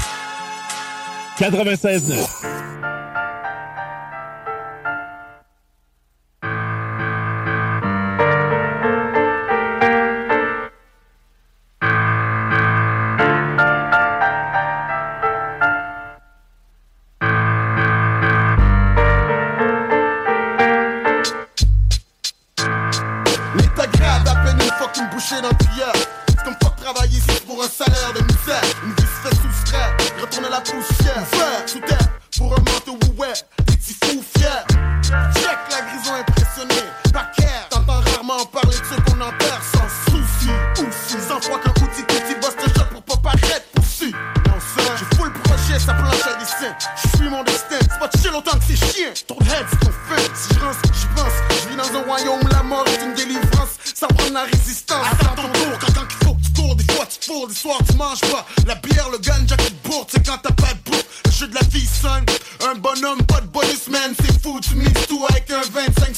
Je 46.81 47.17
suis 47.17 47.29
mon 47.29 47.43
destin, 47.45 47.77
c'est 47.81 47.99
pas 47.99 48.11
chill 48.19 48.35
autant 48.35 48.59
que 48.59 48.65
c'est 48.67 48.77
chien. 48.77 49.13
Trop 49.27 49.39
de 49.41 49.47
heads 49.47 49.77
qu'on 49.81 49.93
fait, 49.93 50.31
si 50.35 50.55
je 50.55 50.61
rince, 50.61 50.77
j'y 50.93 51.07
pense. 51.15 51.33
Je 51.51 51.69
vis 51.69 51.77
dans 51.77 51.99
un 51.99 52.03
royaume 52.03 52.49
la 52.51 52.63
mort 52.63 52.85
est 52.89 53.05
une 53.05 53.15
délivrance. 53.15 53.79
Ça 53.95 54.07
prendre 54.07 54.33
la 54.33 54.45
résistance. 54.45 55.07
Attends 55.13 55.43
ton 55.43 55.49
tour, 55.53 55.79
quand 55.81 56.03
il 56.09 56.27
faut 56.27 56.35
que 56.35 56.43
tu 56.43 56.53
cours, 56.53 56.77
des 56.77 56.93
fois 56.93 57.07
tu 57.07 57.31
cours, 57.31 57.49
des 57.49 57.55
soirs 57.55 57.79
tu 57.89 57.97
manges 57.97 58.21
pas. 58.21 58.47
La 58.67 58.75
bière, 58.77 59.09
le 59.11 59.19
ganja 59.19 59.57
qui 59.57 59.73
bourre, 59.85 60.07
c'est 60.09 60.25
quand 60.25 60.39
t'as 60.43 60.53
pas 60.53 60.73
de 60.75 60.91
bouffe. 60.91 61.05
Le 61.25 61.31
jeu 61.31 61.47
de 61.49 61.55
la 61.55 61.63
vie 61.63 61.87
simple, 61.87 62.33
un 62.71 62.75
bonhomme, 62.75 63.23
pas 63.25 63.41
de 63.41 63.47
bonus 63.47 63.89
man, 63.89 64.15
c'est 64.21 64.43
fou, 64.43 64.61
tu 64.61 64.75
mixes 64.77 65.07
tout 65.07 65.25
avec 65.29 65.51
un 65.51 65.61
25 65.61 66.12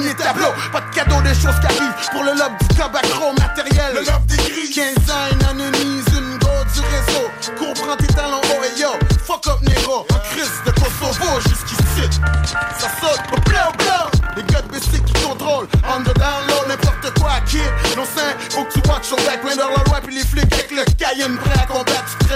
premier 0.00 0.14
tableau. 0.14 0.52
Pas 0.72 0.80
de 0.80 0.94
cadeau 0.94 1.20
des 1.22 1.34
choses 1.34 1.58
qui 1.60 1.66
arrivent 1.66 2.10
pour 2.12 2.24
le 2.24 2.32
lobe 2.32 2.56
du 2.60 2.76
cabacro 2.76 3.32
matériel. 3.38 3.94
Le 3.94 4.00
lobe 4.00 4.26
des 4.26 4.36
gris. 4.36 4.70
15 4.70 5.10
ans, 5.10 5.28
une 5.32 5.44
anonymise, 5.46 6.06
une 6.16 6.38
go 6.38 6.48
du 6.72 6.80
réseau. 6.80 7.26
Comprends 7.58 7.96
tes 7.96 8.06
talents, 8.06 8.40
oh 8.44 8.64
et 8.64 8.80
yo. 8.80 8.90
Fuck 9.26 9.46
up, 9.48 9.58
négro. 9.62 10.06
Crise 10.30 10.62
de 10.64 10.70
Kosovo 10.72 11.40
jusqu'ici. 11.40 12.20
Ça 12.78 12.88
saute, 13.00 13.20
au 13.32 13.40
blanc, 13.48 13.72
blanc. 13.78 14.06
Les 14.36 14.42
gars 14.44 14.62
de 14.62 14.68
BC 14.68 15.02
qui 15.04 15.12
contrôlent. 15.24 15.68
On 15.88 16.00
the 16.00 16.14
down 16.16 16.46
low, 16.48 16.68
n'importe 16.68 17.18
quoi, 17.18 17.32
kid. 17.46 17.60
Non, 17.96 18.04
c'est 18.14 18.54
faut 18.54 18.64
que 18.64 18.72
tu 18.72 18.88
watch 18.88 19.10
ton 19.10 19.16
back. 19.16 19.40
La 19.44 19.64
loi, 19.64 20.00
puis 20.02 20.14
les 20.14 20.24
flics 20.24 20.52
avec 20.52 20.70
le 20.70 20.84
Cayenne 20.94 21.36
prêt 21.36 21.60
à. 21.60 21.66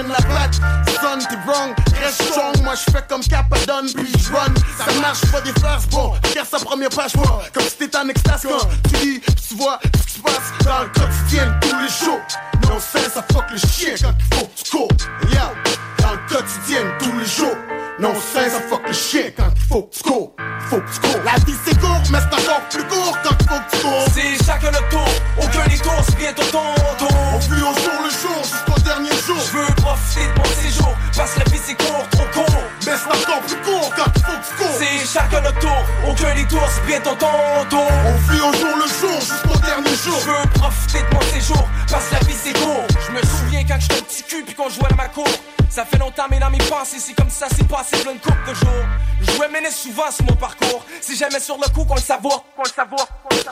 Traînes 0.04 0.12
la 0.12 0.34
patte. 0.34 0.54
Son, 0.54 1.18
t'es 1.28 1.36
wrong. 1.46 1.74
Reste 2.02 2.22
strong. 2.22 2.62
Moi, 2.62 2.74
je 2.74 2.92
fais 2.92 3.04
comme 3.08 3.22
Capadon, 3.22 3.86
puis 3.94 4.12
je 4.18 4.32
run. 4.32 4.54
Ça 4.78 5.00
marche 5.00 5.20
pas 5.30 5.40
des 5.40 5.52
farces, 5.60 5.86
bon. 5.86 6.12
Regarde 6.28 6.48
sa 6.48 6.58
première 6.58 6.90
page, 6.90 7.14
moi. 7.16 7.42
Comme 7.52 7.64
si 7.64 7.76
t'étais 7.76 7.98
en 7.98 8.08
extase 8.08 8.42
quand 8.42 8.68
tu 8.88 9.04
lis, 9.04 9.20
tu 9.48 9.54
vois 9.56 9.78
ce 9.82 10.02
qui 10.06 10.12
se 10.14 10.20
passe 10.20 10.64
dans 10.64 10.82
le 10.82 10.88
quotidien 10.88 11.58
tous 11.60 11.78
les 11.78 12.06
jours. 12.06 12.20
Non, 12.68 12.78
c'est 12.80 13.10
ça 13.10 13.24
fuck 13.32 13.44
le 13.50 13.58
chien 13.58 13.94
quand 14.00 14.14
il 14.18 14.36
faut 14.36 14.50
tu 14.56 14.70
cours. 14.70 14.88
Yeah, 15.30 15.52
dans 15.98 16.12
le 16.12 16.28
quotidien 16.28 16.80
tous 16.98 17.18
les 17.18 17.26
jours. 17.26 17.56
Non, 18.00 18.12
c'est 18.32 18.50
ça 18.50 18.60
fuck 18.68 18.82
le 18.88 18.92
chien 18.92 19.30
quand 19.36 19.50
il 19.54 19.62
faut 19.62 19.82
que 19.82 19.94
tu 19.94 20.02
cours. 20.02 20.34
Faut 20.68 20.80
que 20.80 20.90
tu 20.90 21.00
cours. 21.00 21.22
La 21.24 21.38
vie 21.44 21.54
c'est 21.64 21.78
court, 21.78 22.02
mais 22.10 22.18
c'est 22.18 22.42
encore 22.42 22.68
plus 22.68 22.82
court 22.84 23.16
quand 23.22 23.36
il 23.38 23.46
faut 23.46 23.54
que 23.54 23.76
tu 23.76 23.82
cours. 23.82 24.06
C'est 24.12 24.44
chacun 24.44 24.70
le 24.72 24.90
tour, 24.90 25.08
aucun 25.38 25.68
détour, 25.68 25.94
c'est 26.04 26.16
bientôt 26.16 26.42
ton 26.50 26.74
tour. 26.98 27.16
On 27.32 27.40
fuit 27.40 27.62
au 27.62 27.72
jour 27.72 27.98
le 28.02 28.10
jour 28.10 28.42
jusqu'au 28.42 28.80
dernier 28.82 29.10
jour. 29.10 29.36
Je 29.38 29.58
veux 29.58 29.74
profiter 29.76 30.26
de 30.26 30.38
mon 30.38 30.44
séjour, 30.60 30.92
parce 31.16 31.34
que 31.34 31.38
la 31.38 31.44
vie 31.44 31.60
c'est 31.64 31.76
court, 31.76 32.04
trop 32.10 32.26
court. 32.34 32.62
Mais 32.84 32.92
c'est 32.98 33.30
encore 33.30 33.40
plus 33.46 33.62
court 33.62 33.90
quand 33.94 34.10
il 34.16 34.22
faut 34.22 34.32
que 34.32 34.46
tu 34.48 34.54
cours. 34.58 34.76
C'est 34.76 35.06
chacun 35.06 35.40
le 35.42 35.52
tour, 35.60 35.80
aucun 36.10 36.34
détour, 36.34 36.62
c'est 36.74 36.86
bientôt 36.86 37.14
ton 37.14 37.64
tour. 37.70 37.88
On 38.06 38.18
fuit 38.26 38.40
au 38.40 38.52
jour 38.58 38.74
le 38.74 38.88
jour 38.90 39.20
jusqu'au 39.20 39.58
dernier 39.64 39.94
jour. 39.94 40.18
Je 40.18 40.30
veux 40.34 40.48
profiter 40.58 40.98
de 40.98 41.14
mon 41.14 41.22
séjour, 41.30 41.68
parce 41.88 42.06
que 42.06 42.14
la 42.14 42.20
vie 42.26 42.34
c'est 42.42 42.58
court. 42.58 42.86
Je 43.06 43.12
me 43.12 43.22
souviens 43.22 43.62
quand 43.62 43.78
j'étais 43.78 44.00
un 44.00 44.02
petit 44.02 44.22
cul 44.24 44.42
puis 44.44 44.54
qu'on 44.56 44.68
jouait 44.68 44.90
dans 44.90 44.96
ma 44.96 45.06
cour. 45.06 45.28
Ça 45.74 45.84
fait 45.84 45.98
longtemps, 45.98 46.28
mes 46.30 46.38
pensées, 46.70 47.00
c'est 47.00 47.14
comme 47.14 47.28
ça, 47.28 47.46
c'est 47.50 47.66
passé 47.66 47.96
plein 47.96 48.14
de 48.14 48.20
couple 48.20 48.48
de 48.48 48.54
jours. 48.54 48.86
Je 49.20 49.32
jouais 49.32 49.48
mener 49.48 49.72
souvent 49.72 50.08
sur 50.08 50.24
mon 50.24 50.36
parcours. 50.36 50.84
Si 51.00 51.16
jamais 51.16 51.40
sur 51.40 51.56
le 51.56 51.68
coup 51.74 51.84
qu'on 51.84 51.96
le 51.96 52.00
savoure, 52.00 52.44
qu'on 52.54 52.62
le 52.62 52.68
savoure, 52.68 53.08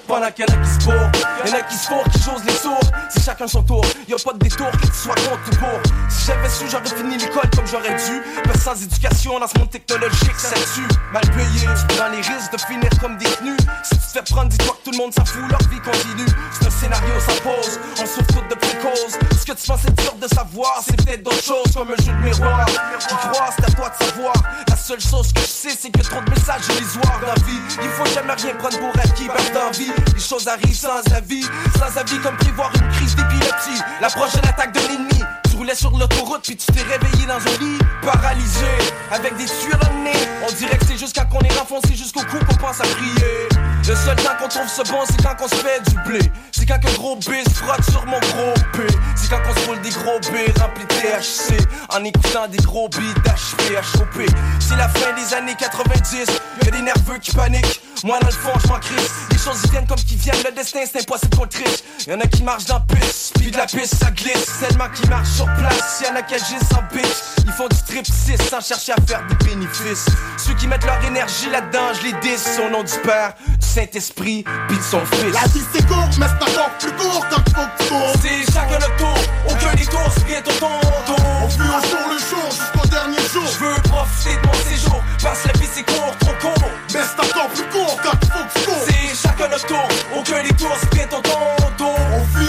qu'on 0.07 0.21
le 0.21 0.31
qu'il 0.31 0.47
y 0.47 0.52
en 0.52 0.55
a 0.55 0.64
qui 0.64 0.71
se 0.71 0.85
courent, 0.85 1.11
y'en 1.45 1.59
a 1.59 1.62
qui 1.62 1.75
se 1.75 1.88
courent, 1.88 2.05
qui 2.12 2.23
josent 2.23 2.45
les 2.47 2.52
sourds. 2.52 2.79
C'est 3.11 3.25
chacun 3.25 3.49
son 3.49 3.64
tour, 3.64 3.85
y 4.07 4.14
a 4.14 4.17
pas 4.25 4.35
de 4.35 4.38
détour, 4.38 4.71
que 4.71 4.87
tu 4.87 4.95
sois 4.95 5.17
contre 5.17 5.50
ou 5.50 5.57
pour. 5.57 5.93
Si 6.09 6.26
j'avais 6.26 6.49
su, 6.49 6.64
j'aurais 6.71 6.97
fini 6.97 7.19
l'école 7.19 7.50
comme 7.57 7.67
j'aurais 7.67 7.97
dû. 7.97 8.23
Mais 8.47 8.57
sans 8.57 8.81
éducation 8.81 9.41
dans 9.41 9.49
ce 9.49 9.59
monde 9.59 9.71
technologique, 9.71 10.38
ça 10.38 10.55
tue. 10.76 10.87
Mal 11.12 11.23
payé, 11.23 11.67
tu 11.67 11.97
prends 11.97 12.09
les 12.09 12.19
risques 12.19 12.52
de 12.52 12.59
finir 12.59 12.91
comme 13.00 13.19
des 13.19 13.26
tenus. 13.26 13.59
Si 13.83 13.99
tu 13.99 14.07
te 14.07 14.12
fais 14.12 14.23
prendre, 14.23 14.49
dis-toi 14.49 14.76
que 14.79 14.85
tout 14.85 14.93
le 14.93 14.99
monde 14.99 15.12
s'en 15.12 15.25
fout, 15.25 15.43
leur 15.50 15.62
vie 15.69 15.81
continue. 15.81 16.31
C'est 16.52 16.69
un 16.69 16.71
scénario 16.71 17.14
sans 17.19 17.43
pause, 17.43 17.81
on 18.00 18.07
souffre 18.07 18.47
de 18.49 18.55
précauses. 18.55 19.19
Ce 19.41 19.45
que 19.45 19.59
tu 19.59 19.67
penses 19.67 19.85
être 19.87 20.02
dur 20.02 20.14
de 20.23 20.29
savoir, 20.29 20.83
c'est 20.87 20.97
peut-être 21.05 21.25
d'autres 21.25 21.43
choses 21.43 21.73
comme 21.75 21.91
un 21.91 22.02
jeu 22.02 22.12
miroir. 22.23 22.66
Tu 22.99 23.14
crois, 23.14 23.50
c'est 23.57 23.64
à 23.64 23.71
toi 23.71 23.90
de 23.90 24.04
savoir. 24.04 24.35
La 24.69 24.76
seule 24.76 25.00
chose 25.00 25.33
que 25.33 25.40
je 25.40 25.47
sais, 25.47 25.76
c'est 25.78 25.90
que 25.90 26.02
trop 26.02 26.21
de 26.21 26.31
messages 26.31 26.62
illusoires 26.76 27.21
la 27.26 27.35
vie. 27.45 27.61
Il 27.83 27.88
faut 27.90 28.07
jamais 28.14 28.35
rien 28.35 28.54
prendre 28.54 28.78
pour 28.78 28.99
acquis, 28.99 29.26
perdre 29.26 29.52
d'envie. 29.52 29.92
Les 30.14 30.21
choses 30.21 30.49
arrivent 30.49 30.75
sans 30.75 31.02
avis, 31.14 31.45
sans 31.78 31.97
avis 31.99 32.19
comme 32.21 32.37
prévoir 32.37 32.71
une 32.75 32.88
crise 32.92 33.14
d'épilepsie. 33.16 33.83
La 34.00 34.09
prochaine 34.09 34.45
attaque 34.45 34.73
de 34.73 34.81
l'ennemi. 34.81 35.23
Roulais 35.62 35.76
sur 35.76 35.97
l'autoroute 35.97 36.42
puis 36.42 36.57
tu 36.57 36.66
t'es 36.73 36.83
réveillé 36.83 37.25
dans 37.25 37.37
un 37.37 37.59
lit 37.61 37.78
paralysé 38.02 38.66
avec 39.12 39.37
des 39.37 39.45
tuyaux 39.45 39.76
dans 39.81 40.02
nez. 40.02 40.11
On 40.49 40.52
dirait 40.54 40.76
que 40.76 40.85
c'est 40.87 40.99
juste 40.99 41.14
quand 41.14 41.38
on 41.38 41.40
est 41.40 41.57
renfoncé 41.57 41.95
jusqu'au 41.95 42.23
cou 42.23 42.38
qu'on 42.49 42.57
pense 42.57 42.81
à 42.81 42.83
prier. 42.83 43.49
Le 43.87 43.95
seul 43.95 44.16
temps 44.16 44.35
qu'on 44.40 44.49
trouve 44.49 44.69
ce 44.69 44.83
bon, 44.90 44.99
c'est 45.07 45.23
quand 45.23 45.37
on 45.40 45.47
se 45.47 45.54
fait 45.54 45.81
du 45.88 45.97
blé. 46.09 46.33
C'est 46.50 46.66
quand 46.66 46.78
un 46.85 46.92
gros 46.95 47.14
B 47.14 47.31
se 47.47 47.54
frotte 47.54 47.85
sur 47.90 48.04
mon 48.07 48.19
gros 48.19 48.54
P. 48.73 48.87
C'est 49.14 49.31
quand 49.31 49.40
on 49.49 49.61
se 49.61 49.66
roule 49.66 49.81
des 49.83 49.90
gros 49.90 50.19
B 50.19 50.59
remplis 50.61 50.87
THC. 50.87 51.59
En 51.90 52.02
écoutant 52.04 52.49
des 52.49 52.59
gros 52.59 52.88
beats 52.88 53.21
d'HP, 53.23 53.76
HOP. 53.99 54.31
C'est 54.59 54.76
la 54.76 54.88
fin 54.88 55.12
des 55.14 55.35
années 55.35 55.57
90. 55.57 56.26
Y'a 56.64 56.71
des 56.71 56.83
nerveux 56.83 57.19
qui 57.21 57.33
paniquent. 57.33 57.81
Moi 58.04 58.19
dans 58.21 58.26
le 58.26 58.33
fond, 58.33 58.52
je 58.64 58.69
m'en 58.69 58.78
crisse. 58.78 59.11
Les 59.31 59.38
choses 59.38 59.62
y 59.64 59.71
viennent 59.71 59.87
comme 59.87 59.99
qui 59.99 60.16
viennent. 60.16 60.42
Le 60.45 60.52
destin, 60.52 60.81
c'est 60.90 61.00
impossible 61.00 61.37
qu'on 61.37 61.47
triche. 61.47 61.83
Y'en 62.07 62.21
a 62.21 62.26
qui 62.26 62.42
marchent 62.42 62.66
dans 62.66 62.83
la 62.88 62.97
piste, 62.97 63.35
puis 63.38 63.50
de 63.50 63.57
la 63.57 63.66
piste, 63.66 63.97
ça 63.97 64.11
glisse. 64.11 64.47
Tellement 64.61 64.88
qui 64.95 65.07
marchent 65.09 65.31
sur 65.31 65.47
place. 65.59 66.02
Y'en 66.04 66.16
a 66.16 66.23
qui 66.23 66.35
agissent 66.35 66.73
en 66.73 66.82
bitch. 66.94 67.32
Ils 67.44 67.52
font 67.52 67.68
du 67.68 67.76
strip 67.76 68.06
6 68.06 68.37
sans 68.49 68.61
chercher 68.61 68.92
à 68.92 69.00
faire 69.06 69.23
des 69.26 69.35
bénéfices. 69.44 70.06
Ceux 70.38 70.54
qui 70.54 70.66
mettent 70.66 70.85
leur 70.85 71.04
énergie 71.04 71.50
là-dedans, 71.50 71.92
je 71.94 72.06
les 72.06 72.12
dis 72.21 72.37
au 72.64 72.71
nom 72.71 72.82
du 72.82 72.97
Père, 73.04 73.35
du 73.47 73.66
Saint-Esprit, 73.66 74.44
puis 74.68 74.78
de 74.78 74.82
son 74.82 75.00
Fils. 75.06 75.35
La 75.35 75.47
vie 75.49 75.62
c'est 75.73 75.87
court, 75.87 76.09
mais 76.18 76.26
c'est 76.26 76.50
encore 76.50 76.71
plus 76.78 76.92
court 76.92 77.26
quand 77.30 77.42
faut 77.54 77.66
que 77.66 77.82
tu 77.82 77.88
cours. 77.88 78.12
C'est 78.23 78.52
chacun 78.52 78.78
le 78.78 78.97
tour, 78.97 79.18
aucun 79.49 79.75
détour, 79.75 80.00
c'est 80.14 80.26
bientôt 80.26 80.52
ton 80.52 80.80
tour. 81.06 81.25
On 81.42 81.49
fuit 81.49 81.61
au 81.61 81.80
jour 81.88 82.06
le 82.09 82.18
jour 82.18 82.50
jusqu'au 82.50 82.88
dernier 82.88 83.18
jour. 83.32 83.44
Je 83.47 83.64
veux 83.64 83.82
profiter 83.82 84.37
de 84.40 84.47
mon 84.47 84.54
séjour, 84.54 85.02
parce 85.23 85.42
que 85.42 85.49
la 85.49 85.54
vie 85.54 85.68
c'est 85.75 85.85
court, 85.85 86.16
trop 86.21 86.35
court. 86.40 86.71
Mais 86.94 87.00
c'est 87.04 87.21
encore 87.21 87.49
plus 87.49 87.68
court 87.71 87.97
quand 88.02 88.18
il 88.23 88.30
faut 88.30 88.44
que 88.44 88.87
tu. 88.87 88.92
C'est 88.92 89.28
chacun 89.28 89.49
le 89.49 89.61
tour, 89.61 89.88
aucun 90.16 90.42
détour, 90.42 90.71
c'est 90.80 90.94
bientôt 90.94 91.21
ton 91.21 91.71
tour. 91.76 91.91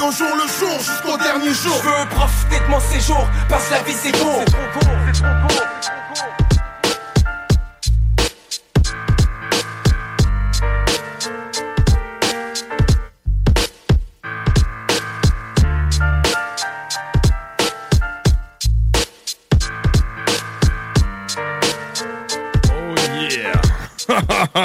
Au 0.05 0.11
jour 0.11 0.27
le 0.35 0.47
jour 0.59 0.79
jusqu'au 0.79 1.17
dernier 1.17 1.53
jour. 1.53 1.81
Je 1.81 1.87
veux 1.87 2.09
profiter 2.09 2.59
de 2.59 2.69
mon 2.69 2.79
séjour, 2.81 3.25
parce 3.47 3.69
que 3.69 3.73
la 3.73 3.83
vie 3.83 3.93
c'est 3.93 4.11
court. 4.11 4.41
C'est 4.45 4.51
trop 4.51 4.79
court, 4.79 4.97
c'est 5.13 5.21
trop 5.21 5.47
court. 5.47 6.02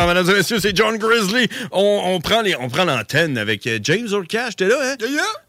Mesdames 0.07 0.28
et 0.31 0.35
messieurs, 0.35 0.59
c'est 0.61 0.76
John 0.76 0.97
Grizzly. 0.99 1.49
On, 1.73 2.02
on 2.07 2.21
prend 2.21 2.43
les- 2.43 2.57
on 2.57 2.69
prend 2.69 2.85
l'antenne 2.85 3.37
avec 3.38 3.67
euh, 3.67 3.78
James 3.83 4.07
Orcash. 4.12 4.57
T'es 4.57 4.67
là, 4.69 4.76
hein? 4.83 4.97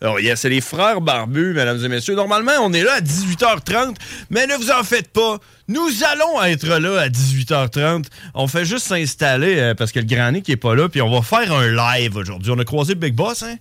Alors, 0.01 0.19
yes, 0.19 0.39
c'est 0.41 0.49
les 0.49 0.61
frères 0.61 1.01
barbus, 1.01 1.53
mesdames 1.53 1.83
et 1.83 1.87
messieurs. 1.87 2.15
Normalement, 2.15 2.53
on 2.61 2.73
est 2.73 2.83
là 2.83 2.93
à 2.93 3.01
18h30, 3.01 3.95
mais 4.29 4.47
ne 4.47 4.55
vous 4.55 4.71
en 4.71 4.83
faites 4.83 5.09
pas. 5.09 5.37
Nous 5.67 5.87
allons 6.11 6.41
être 6.43 6.65
là 6.67 7.01
à 7.01 7.09
18h30. 7.09 8.05
On 8.33 8.47
fait 8.47 8.65
juste 8.65 8.87
s'installer 8.87 9.59
euh, 9.59 9.75
parce 9.75 9.91
que 9.91 9.99
le 9.99 10.05
Grand 10.05 10.31
Nick 10.31 10.49
est 10.49 10.57
pas 10.57 10.75
là, 10.75 10.89
puis 10.89 11.01
on 11.01 11.11
va 11.11 11.21
faire 11.21 11.53
un 11.53 11.67
live 11.67 12.15
aujourd'hui. 12.15 12.51
On 12.55 12.59
a 12.59 12.65
croisé 12.65 12.95
Big 12.95 13.13
Boss, 13.13 13.43
hein? 13.43 13.55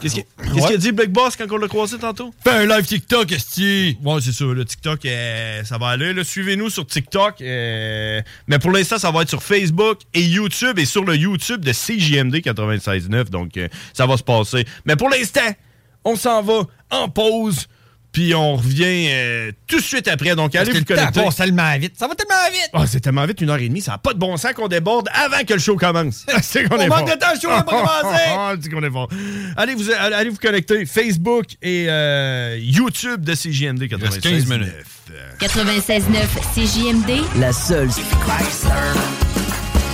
Qu'est-ce 0.00 0.14
qu'il 0.14 0.74
a 0.74 0.76
dit, 0.76 0.92
Big 0.92 1.10
Boss, 1.10 1.36
quand 1.36 1.46
on 1.50 1.58
l'a 1.58 1.68
croisé 1.68 1.98
tantôt? 1.98 2.32
Fais 2.42 2.50
un 2.50 2.66
live 2.66 2.84
TikTok, 2.86 3.30
esti! 3.32 3.98
Ouais, 4.02 4.20
c'est 4.22 4.32
ça, 4.32 4.44
le 4.44 4.64
TikTok, 4.64 5.04
euh, 5.04 5.62
ça 5.64 5.78
va 5.78 5.88
aller. 5.88 6.24
Suivez-nous 6.24 6.70
sur 6.70 6.86
TikTok. 6.86 7.40
euh, 7.40 8.22
mais 8.46 8.58
pour 8.58 8.70
l'instant, 8.70 8.98
ça 8.98 9.10
va 9.10 9.22
être 9.22 9.28
sur 9.28 9.42
Facebook 9.42 9.98
et 10.14 10.22
YouTube 10.22 10.78
et 10.78 10.84
sur 10.86 11.04
le 11.04 11.14
YouTube 11.16 11.64
de 11.64 11.72
CJMD 11.72 12.36
96.9. 12.36 13.30
Donc, 13.30 13.56
euh, 13.56 13.68
ça 13.92 14.06
va 14.06 14.16
se 14.16 14.22
passer. 14.22 14.64
Mais 14.86 14.96
pour 14.96 15.10
l'instant, 15.10 15.54
on 16.04 16.16
s'en 16.16 16.42
va 16.42 16.62
en 16.90 17.08
pause. 17.08 17.66
Puis 18.12 18.34
on 18.34 18.56
revient 18.56 19.06
euh, 19.10 19.52
tout 19.68 19.76
de 19.78 19.82
suite 19.82 20.08
après. 20.08 20.34
Donc, 20.34 20.54
allez 20.56 20.66
Parce 20.72 20.78
vous 20.80 20.84
connecter. 20.84 21.22
passe 21.22 21.36
tellement 21.36 21.78
vite. 21.78 21.94
Ça 21.96 22.08
va 22.08 22.14
tellement 22.16 22.50
vite. 22.50 22.70
Ah, 22.72 22.84
c'est 22.86 23.00
tellement 23.00 23.24
vite, 23.24 23.40
une 23.40 23.50
heure 23.50 23.58
et 23.58 23.68
demie. 23.68 23.80
Ça 23.82 23.92
n'a 23.92 23.98
pas 23.98 24.12
de 24.14 24.18
bon 24.18 24.36
sens 24.36 24.52
qu'on 24.52 24.66
déborde 24.68 25.08
avant 25.14 25.44
que 25.46 25.54
le 25.54 25.60
show 25.60 25.76
commence. 25.76 26.26
c'est 26.42 26.64
qu'on 26.64 26.76
On 26.76 26.80
est 26.80 26.88
manque 26.88 27.06
fort. 27.08 27.16
de 27.16 27.20
temps, 27.20 27.32
le 27.34 27.40
show 27.40 27.48
n'a 27.48 27.62
pas 27.62 27.72
commencé. 27.72 28.60
C'est 28.62 28.70
qu'on 28.70 28.82
est 28.82 28.90
fort. 28.90 29.08
Allez 29.56 29.74
vous, 29.74 29.90
allez 29.90 30.30
vous 30.30 30.36
connecter. 30.38 30.84
Facebook 30.86 31.46
et 31.62 31.86
euh, 31.88 32.58
YouTube 32.60 33.24
de 33.24 33.34
CJMD 33.34 33.88
96. 33.88 34.20
15 34.22 34.46
minutes. 34.46 34.72
96.9 35.40 36.02
CJMD, 36.54 37.24
La 37.38 37.52
seule. 37.52 37.88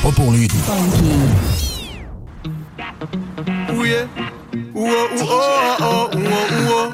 Pas 0.02 0.10
pour 0.12 0.32
lui. 0.32 0.48
Ooh 3.72 3.84
oh, 4.74 4.84
oh, 5.20 5.24
oh, 5.80 6.08
oh, 6.12 6.16
ooh 6.16 6.20
oh. 6.70 6.92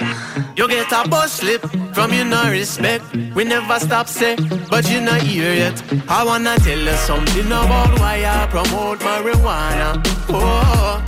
You 0.54 0.68
get 0.68 0.92
a 0.92 1.08
bus 1.08 1.32
slip 1.32 1.62
from 1.94 2.12
you 2.12 2.24
no 2.24 2.50
respect. 2.50 3.04
We 3.34 3.44
never 3.44 3.78
stop 3.80 4.06
say, 4.06 4.36
but 4.68 4.88
you 4.90 5.00
not 5.00 5.22
here 5.22 5.54
yet. 5.54 5.82
I 6.08 6.24
wanna 6.24 6.56
tell 6.58 6.78
you 6.78 6.92
something 7.08 7.46
about 7.46 7.98
why 7.98 8.24
I 8.26 8.46
promote 8.48 8.98
marijuana. 9.00 10.02
Oh. 10.28 11.02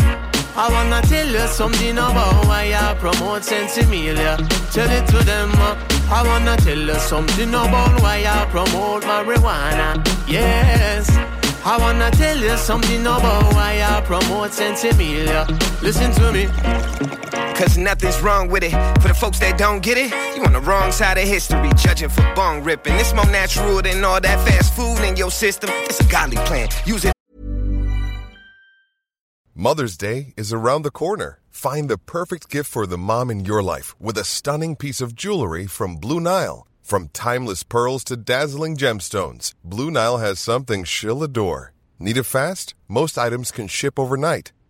I 0.56 0.70
wanna 0.72 1.02
tell 1.02 1.28
you 1.28 1.46
something 1.48 1.98
about 1.98 2.46
why 2.46 2.72
I 2.74 2.94
promote 2.94 3.42
Sensimilia. 3.42 4.36
Tell 4.72 4.88
it 4.90 5.06
to 5.08 5.18
them. 5.24 5.50
uh. 5.56 5.76
I 6.10 6.22
wanna 6.22 6.56
tell 6.58 6.78
you 6.78 6.94
something 6.94 7.48
about 7.50 8.00
why 8.00 8.24
I 8.26 8.46
promote 8.46 9.02
marijuana. 9.02 9.96
Yes. 10.26 11.10
I 11.66 11.76
wanna 11.78 12.10
tell 12.12 12.38
you 12.38 12.56
something 12.56 13.02
about 13.02 13.52
why 13.52 13.82
I 13.82 14.00
promote 14.02 14.52
Sensimilia. 14.52 15.44
Listen 15.82 16.12
to 16.12 16.32
me. 16.32 17.23
Cause 17.56 17.78
nothing's 17.78 18.20
wrong 18.20 18.48
with 18.48 18.64
it. 18.64 18.72
For 19.00 19.08
the 19.08 19.14
folks 19.14 19.38
that 19.38 19.56
don't 19.58 19.82
get 19.82 19.96
it, 19.96 20.10
you 20.36 20.44
on 20.44 20.52
the 20.52 20.60
wrong 20.60 20.90
side 20.90 21.18
of 21.18 21.28
history, 21.28 21.70
judging 21.76 22.08
for 22.08 22.22
bong 22.34 22.64
ripping. 22.64 22.94
It's 22.94 23.14
more 23.14 23.26
natural 23.26 23.80
than 23.80 24.04
all 24.04 24.20
that 24.20 24.46
fast 24.46 24.74
food 24.74 25.06
in 25.08 25.16
your 25.16 25.30
system. 25.30 25.70
It's 25.88 26.00
a 26.00 26.04
godly 26.04 26.36
plan. 26.38 26.68
Use 26.84 27.04
it. 27.04 27.14
Mother's 29.54 29.96
Day 29.96 30.34
is 30.36 30.52
around 30.52 30.82
the 30.82 30.90
corner. 30.90 31.38
Find 31.48 31.88
the 31.88 31.96
perfect 31.96 32.50
gift 32.50 32.68
for 32.68 32.88
the 32.88 32.98
mom 32.98 33.30
in 33.30 33.44
your 33.44 33.62
life 33.62 33.94
with 34.00 34.18
a 34.18 34.24
stunning 34.24 34.74
piece 34.74 35.00
of 35.00 35.14
jewelry 35.14 35.66
from 35.68 35.96
Blue 35.96 36.18
Nile. 36.18 36.66
From 36.82 37.08
timeless 37.12 37.62
pearls 37.62 38.02
to 38.04 38.16
dazzling 38.16 38.76
gemstones, 38.76 39.54
Blue 39.62 39.92
Nile 39.92 40.18
has 40.18 40.40
something 40.40 40.82
she'll 40.82 41.22
adore. 41.22 41.72
Need 42.00 42.16
it 42.16 42.24
fast? 42.24 42.74
Most 42.88 43.16
items 43.16 43.52
can 43.52 43.68
ship 43.68 43.96
overnight. 43.96 44.52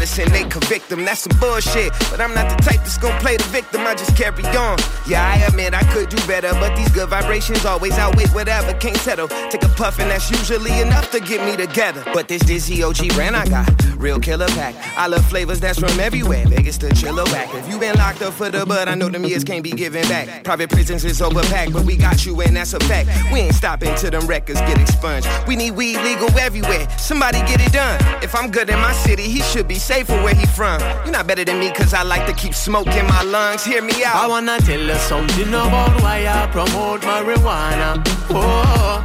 Medicine, 0.00 0.32
they 0.32 0.44
convict 0.44 0.88
them, 0.88 1.04
that's 1.04 1.20
some 1.20 1.38
bullshit. 1.38 1.92
But 2.10 2.22
I'm 2.22 2.32
not 2.32 2.48
the 2.48 2.56
type 2.64 2.78
that's 2.78 2.96
gonna 2.96 3.20
play 3.20 3.36
the 3.36 3.44
victim, 3.44 3.82
I 3.82 3.94
just 3.94 4.16
carry 4.16 4.42
on. 4.56 4.78
Yeah, 5.06 5.22
I 5.22 5.36
admit 5.46 5.74
I 5.74 5.82
could 5.92 6.08
do 6.08 6.16
better, 6.26 6.54
but 6.54 6.74
these 6.74 6.90
good 6.90 7.10
vibrations 7.10 7.66
always 7.66 7.98
outweigh 7.98 8.28
whatever, 8.28 8.72
can't 8.72 8.96
settle. 8.96 9.28
Take 9.28 9.62
a 9.62 9.68
puff, 9.68 9.98
and 9.98 10.10
that's 10.10 10.30
usually 10.30 10.80
enough 10.80 11.10
to 11.10 11.20
get 11.20 11.44
me 11.44 11.54
together. 11.54 12.02
But 12.14 12.28
this 12.28 12.40
Dizzy 12.40 12.82
OG 12.82 13.10
brand 13.10 13.36
I 13.36 13.46
got, 13.46 13.68
real 13.98 14.18
killer 14.18 14.48
pack. 14.48 14.74
I 14.96 15.06
love 15.06 15.22
flavors 15.26 15.60
that's 15.60 15.78
from 15.78 16.00
everywhere, 16.00 16.46
Vegas 16.46 16.78
to 16.78 16.86
Chilliwack. 16.88 17.54
If 17.54 17.68
you 17.68 17.78
been 17.78 17.96
locked 17.96 18.22
up 18.22 18.32
for 18.32 18.48
the 18.48 18.64
bud, 18.64 18.88
I 18.88 18.94
know 18.94 19.10
them 19.10 19.26
years 19.26 19.44
can't 19.44 19.62
be 19.62 19.72
given 19.72 20.08
back. 20.08 20.44
Private 20.44 20.70
prisons 20.70 21.04
is 21.04 21.20
overpacked, 21.20 21.74
but 21.74 21.84
we 21.84 21.98
got 21.98 22.24
you, 22.24 22.40
and 22.40 22.56
that's 22.56 22.72
a 22.72 22.80
fact. 22.80 23.10
We 23.30 23.40
ain't 23.40 23.54
stopping 23.54 23.94
till 23.96 24.12
them 24.12 24.26
records 24.26 24.60
get 24.60 24.80
expunged. 24.80 25.28
We 25.46 25.56
need 25.56 25.72
weed 25.72 25.98
legal 25.98 26.30
everywhere, 26.38 26.88
somebody 26.96 27.40
get 27.40 27.60
it 27.60 27.70
done. 27.74 28.00
If 28.22 28.34
I'm 28.34 28.50
good 28.50 28.70
in 28.70 28.78
my 28.78 28.92
city, 28.92 29.24
he 29.24 29.42
should 29.42 29.68
be 29.68 29.74
safer 29.90 30.22
where 30.22 30.36
he 30.36 30.46
from. 30.46 30.80
You're 31.04 31.16
not 31.18 31.26
better 31.26 31.44
than 31.44 31.58
me, 31.58 31.68
cause 31.72 31.92
I 31.92 32.02
like 32.04 32.24
to 32.30 32.34
keep 32.42 32.54
smoke 32.54 32.86
in 33.00 33.06
my 33.06 33.22
lungs. 33.24 33.64
Hear 33.64 33.82
me 33.82 33.96
out. 34.04 34.14
I 34.24 34.26
wanna 34.28 34.58
tell 34.60 34.82
you 34.90 34.98
something 35.12 35.48
about 35.48 35.94
why 36.02 36.18
I 36.38 36.46
promote 36.56 37.00
marijuana. 37.10 37.90
Oh, 38.30 39.04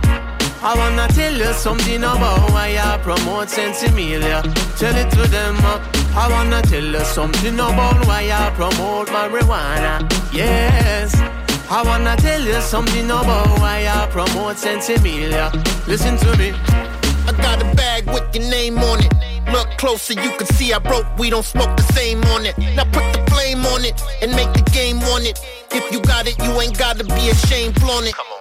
I 0.70 0.72
wanna 0.82 1.08
tell 1.20 1.36
you 1.44 1.52
something 1.54 2.04
about 2.14 2.52
why 2.54 2.70
I 2.90 3.00
promote 3.08 3.48
Sensimilia. 3.50 4.40
Tell 4.78 4.96
it 5.04 5.10
to 5.18 5.24
them. 5.36 5.56
uh, 5.72 5.80
I 6.24 6.26
wanna 6.30 6.62
tell 6.62 6.88
you 6.96 7.06
something 7.18 7.56
about 7.56 8.06
why 8.06 8.24
I 8.44 8.52
promote 8.60 9.08
marijuana. 9.08 9.94
Yes. 10.32 11.16
I 11.78 11.82
wanna 11.90 12.16
tell 12.18 12.44
you 12.52 12.62
something 12.62 13.06
about 13.06 13.50
why 13.60 13.88
I 13.98 14.06
promote 14.12 14.58
Sensimilia. 14.58 15.46
Listen 15.88 16.16
to 16.18 16.30
me. 16.38 16.50
I 17.28 17.32
got 17.46 17.60
a 17.60 17.68
bag 17.76 18.06
with 18.06 18.28
your 18.36 18.48
name 18.52 18.78
on 18.78 19.00
it. 19.04 19.35
Look 19.52 19.70
closer, 19.78 20.14
you 20.14 20.32
can 20.38 20.48
see 20.48 20.74
I 20.74 20.80
broke. 20.80 21.06
We 21.18 21.30
don't 21.30 21.46
smoke 21.46 21.76
the 21.78 21.84
same 21.94 22.24
on 22.26 22.46
it. 22.46 22.58
Now 22.58 22.86
put 22.86 23.06
the 23.14 23.24
flame 23.32 23.66
on 23.66 23.86
it 23.86 24.02
and 24.22 24.32
make 24.32 24.52
the 24.54 24.70
game 24.72 25.00
on 25.14 25.24
it. 25.24 25.40
If 25.72 25.92
you 25.92 26.02
got 26.02 26.28
it, 26.28 26.38
you 26.40 26.52
ain't 26.62 26.78
gotta 26.78 27.04
be 27.04 27.30
ashamed, 27.30 27.80
flaunt 27.80 28.08
it. 28.08 28.35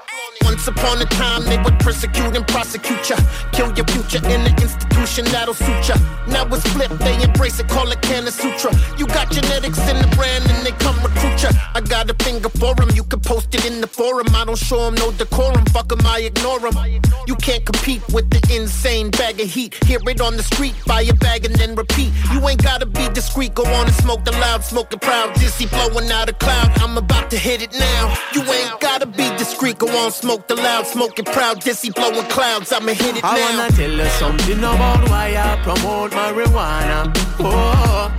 Once 0.55 0.69
upon 0.69 1.03
a 1.03 1.05
time, 1.07 1.45
they 1.47 1.59
would 1.59 1.77
persecute 1.81 2.37
and 2.37 2.47
prosecute 2.47 3.11
ya. 3.11 3.17
Kill 3.51 3.75
your 3.75 3.85
future 3.87 4.25
in 4.25 4.41
an 4.47 4.55
institution 4.63 5.25
that'll 5.27 5.53
suit 5.53 5.89
ya. 5.89 5.97
Now 6.29 6.47
it's 6.47 6.63
flipped, 6.69 7.01
they 7.01 7.21
embrace 7.23 7.59
it, 7.59 7.67
call 7.69 7.91
it 7.91 8.01
Canna 8.03 8.31
Sutra. 8.31 8.71
You 8.97 9.07
got 9.09 9.33
genetics 9.33 9.81
in 9.91 9.97
the 9.99 10.07
brand 10.15 10.45
and 10.49 10.65
they 10.65 10.71
come 10.79 10.97
recruit 11.03 11.43
ya. 11.43 11.51
I 11.75 11.81
got 11.81 12.09
a 12.09 12.15
finger 12.23 12.49
for 12.51 12.75
for 12.77 12.83
'em, 12.83 12.91
you 12.95 13.03
can 13.03 13.21
post 13.21 13.53
it 13.55 13.65
in 13.67 13.81
the 13.81 13.89
forum. 13.89 14.29
I 14.35 14.45
don't 14.45 14.57
show 14.57 14.77
show 14.77 14.87
'em 14.87 14.95
no 14.95 15.11
decorum, 15.11 15.65
fuck 15.67 15.91
fuck 15.91 15.93
'em, 15.93 16.07
I 16.07 16.21
ignore 16.21 16.59
ignore 16.59 16.87
'em. 16.87 17.03
You 17.27 17.37
can't 17.37 17.65
compete 17.65 18.03
with 18.13 18.31
the 18.31 18.41
insane 18.55 19.11
bag 19.11 19.41
of 19.41 19.49
heat. 19.51 19.75
Hear 19.85 20.01
it 20.09 20.21
on 20.21 20.37
the 20.37 20.43
street, 20.43 20.75
buy 20.87 21.03
a 21.03 21.15
bag 21.15 21.45
and 21.45 21.55
then 21.57 21.75
repeat. 21.75 22.13
You 22.33 22.49
ain't 22.49 22.63
gotta 22.63 22.87
be 22.87 23.09
discreet, 23.09 23.55
go 23.55 23.65
on 23.65 23.87
and 23.87 23.97
smoke 23.97 24.25
the 24.25 24.33
loud, 24.33 24.65
smoke 24.65 24.93
it 24.93 25.01
proud. 25.01 25.35
Dizzy 25.35 25.67
blowing 25.67 26.11
out 26.13 26.29
a 26.29 26.33
cloud, 26.33 26.71
I'm 26.83 26.97
about 26.97 27.31
to 27.31 27.39
hit 27.39 27.61
it 27.63 27.73
now. 27.79 28.03
You 28.35 28.43
ain't 28.43 28.79
gotta 28.81 29.07
be 29.07 29.27
discreet, 29.37 29.79
go 29.79 29.89
on, 29.99 30.13
smoke 30.13 30.44
the 30.49 30.55
loud, 30.57 30.87
smoke 30.87 31.19
it 31.19 31.27
proud. 31.27 31.61
Dizzy 31.61 31.91
blowing 31.91 32.27
clouds, 32.27 32.73
I'ma 32.73 32.93
hit 32.93 33.17
it 33.17 33.25
I 33.25 33.39
now. 33.39 33.59
wanna 33.59 33.71
tell 33.77 33.91
you 33.91 34.09
something 34.21 34.59
about 34.59 35.09
why 35.09 35.35
I 35.37 35.61
promote 35.63 36.13
marijuana. 36.13 37.13
Oh, 37.41 38.13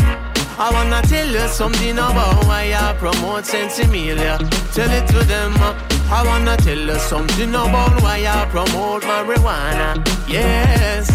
I 0.57 0.71
wanna 0.71 1.01
tell 1.03 1.27
you 1.29 1.47
something 1.47 1.97
about 1.97 2.45
why 2.45 2.73
I 2.73 2.93
promote 2.97 3.43
Sensimilia. 3.45 4.37
Tell 4.73 4.89
it 4.89 5.07
to 5.09 5.19
them. 5.25 5.53
uh, 5.57 5.73
I 6.11 6.23
wanna 6.25 6.55
tell 6.57 6.77
you 6.77 6.95
something 6.99 7.49
about 7.49 8.01
why 8.01 8.25
I 8.27 8.45
promote 8.49 9.03
marijuana. 9.03 9.95
Yes. 10.27 11.09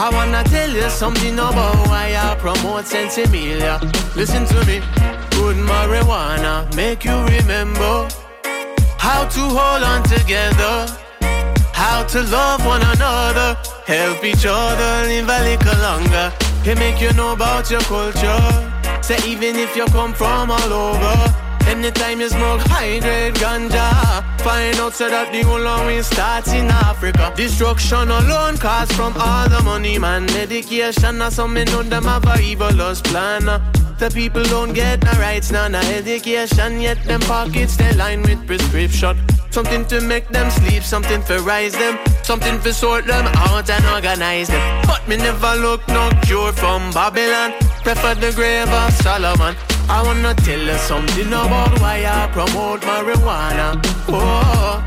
I 0.00 0.10
wanna 0.10 0.44
tell 0.44 0.70
you 0.70 0.88
something 0.90 1.34
about 1.34 1.76
why 1.88 2.14
I 2.16 2.36
promote 2.36 2.84
Sensimilia. 2.84 3.80
Listen 4.14 4.46
to 4.46 4.64
me. 4.66 4.80
Good 5.30 5.56
marijuana 5.56 6.72
make 6.76 7.04
you 7.04 7.16
remember 7.36 8.08
how 9.08 9.26
to 9.26 9.40
hold 9.40 9.82
on 9.92 10.02
together. 10.02 10.74
How 11.72 12.04
to 12.12 12.20
love 12.24 12.60
one 12.66 12.82
another, 12.82 13.56
help 13.86 14.22
each 14.22 14.44
other 14.46 14.92
live 15.08 15.30
a 15.36 15.38
little 15.48 15.78
longer. 15.88 16.26
It 16.68 16.76
make 16.78 17.00
you 17.00 17.12
know 17.14 17.32
about 17.32 17.70
your 17.70 17.80
culture. 17.92 18.44
Say 19.00 19.18
even 19.26 19.56
if 19.56 19.74
you 19.74 19.86
come 19.86 20.12
from 20.12 20.50
all 20.50 20.72
over, 20.86 21.16
anytime 21.68 22.20
you 22.20 22.28
smoke 22.28 22.60
high 22.62 22.98
grade 22.98 23.34
ganja, 23.34 23.88
find 24.40 24.76
out 24.80 24.94
so 24.94 25.08
that 25.08 25.32
the 25.32 25.42
whole 25.42 26.02
starts 26.02 26.52
in 26.52 26.66
Africa. 26.66 27.32
Destruction 27.36 28.10
alone 28.10 28.56
cause 28.56 28.90
from 28.92 29.12
all 29.18 29.48
the 29.48 29.62
money, 29.62 29.98
man. 29.98 30.26
Medication 30.26 31.20
or 31.20 31.24
uh, 31.24 31.30
something 31.30 31.66
know 31.66 31.82
them 31.82 32.04
have 32.04 32.24
a 32.26 32.56
plan. 33.02 33.48
Uh. 33.48 33.58
The 33.98 34.10
people 34.10 34.44
don't 34.44 34.74
get 34.74 35.02
no 35.02 35.10
rights, 35.18 35.50
none 35.50 35.72
no 35.72 35.80
education, 35.80 36.80
yet 36.80 37.02
them 37.04 37.20
pockets 37.22 37.76
they 37.76 37.92
line 37.94 38.22
with 38.22 38.46
prescription. 38.46 39.18
Something 39.50 39.84
to 39.86 40.00
make 40.00 40.28
them 40.28 40.50
sleep, 40.50 40.84
something 40.84 41.22
to 41.24 41.40
rise 41.40 41.72
them, 41.72 41.98
something 42.22 42.60
to 42.60 42.72
sort 42.72 43.06
them 43.06 43.26
out 43.34 43.68
and 43.68 43.84
organize 43.86 44.48
them. 44.48 44.86
But 44.86 45.06
me 45.08 45.16
never 45.16 45.56
look 45.56 45.86
no 45.88 46.10
cure 46.22 46.52
from 46.52 46.92
Babylon. 46.92 47.54
Prefer 47.82 48.14
the 48.14 48.32
grave 48.36 48.68
of 48.68 48.92
Solomon. 49.02 49.56
I 49.90 50.02
wanna 50.02 50.34
tell 50.34 50.60
you 50.60 50.76
something 50.78 51.28
about 51.28 51.80
why 51.80 52.04
I 52.06 52.28
promote 52.32 52.82
marijuana. 52.82 53.80
Oh, 54.08 54.84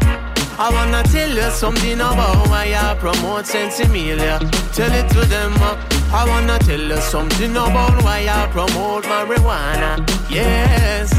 I 0.60 0.70
wanna 0.72 1.02
tell 1.04 1.30
you 1.30 1.50
something 1.52 1.96
about 2.00 2.48
why 2.50 2.74
I 2.76 2.96
promote 3.00 3.46
Sensimilia. 3.46 4.40
Tell 4.74 4.92
it 4.92 5.10
to 5.14 5.22
them. 5.26 5.54
uh, 5.62 5.76
I 6.14 6.28
wanna 6.28 6.60
tell 6.60 6.80
you 6.80 6.98
something 7.02 7.52
about 7.52 8.04
why 8.04 8.28
I 8.30 8.48
promote 8.52 9.06
marijuana. 9.06 9.92
Yes. 10.30 11.12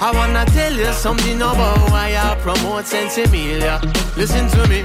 I 0.00 0.12
wanna 0.12 0.44
tell 0.46 0.72
you 0.72 0.92
something 0.92 1.36
about 1.42 1.90
why 1.90 2.14
I 2.16 2.36
promote 2.40 2.84
Sensimilia. 2.84 3.80
Listen 4.16 4.48
to 4.50 4.68
me. 4.68 4.84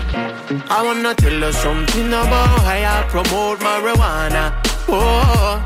I 0.69 0.81
wanna 0.83 1.13
tell 1.13 1.33
you 1.33 1.51
something 1.53 2.07
about 2.07 2.61
why 2.63 2.83
I 2.85 3.03
promote 3.09 3.59
marijuana. 3.59 4.53
Oh, 4.87 5.61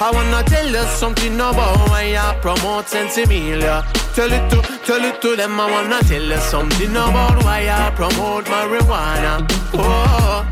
I 0.00 0.10
wanna 0.10 0.42
tell 0.42 0.66
you 0.66 0.82
something 0.96 1.34
about 1.34 1.88
why 1.88 2.16
I 2.16 2.36
promote 2.40 2.86
Sensimilia. 2.86 3.84
Tell 4.14 4.32
it 4.32 4.50
to, 4.50 4.60
tell 4.84 5.04
it 5.04 5.20
to 5.20 5.36
them. 5.36 5.60
I 5.60 5.70
wanna 5.70 6.00
tell 6.02 6.22
you 6.22 6.38
something 6.50 6.90
about 6.90 7.44
why 7.44 7.68
I 7.68 7.92
promote 7.94 8.44
marijuana. 8.46 9.46
Oh. 9.72 10.44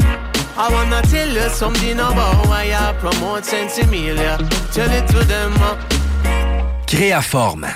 I 0.56 0.68
wanna 0.72 1.02
tell 1.02 1.28
you 1.28 1.48
something 1.50 1.98
about 1.98 2.46
why 2.46 2.72
I 2.72 2.94
promote 3.00 3.44
Sensimilia. 3.44 4.38
Tell 4.72 4.90
it 4.92 5.08
to 5.08 5.24
them. 5.24 5.54
Créaforme. 6.86 7.66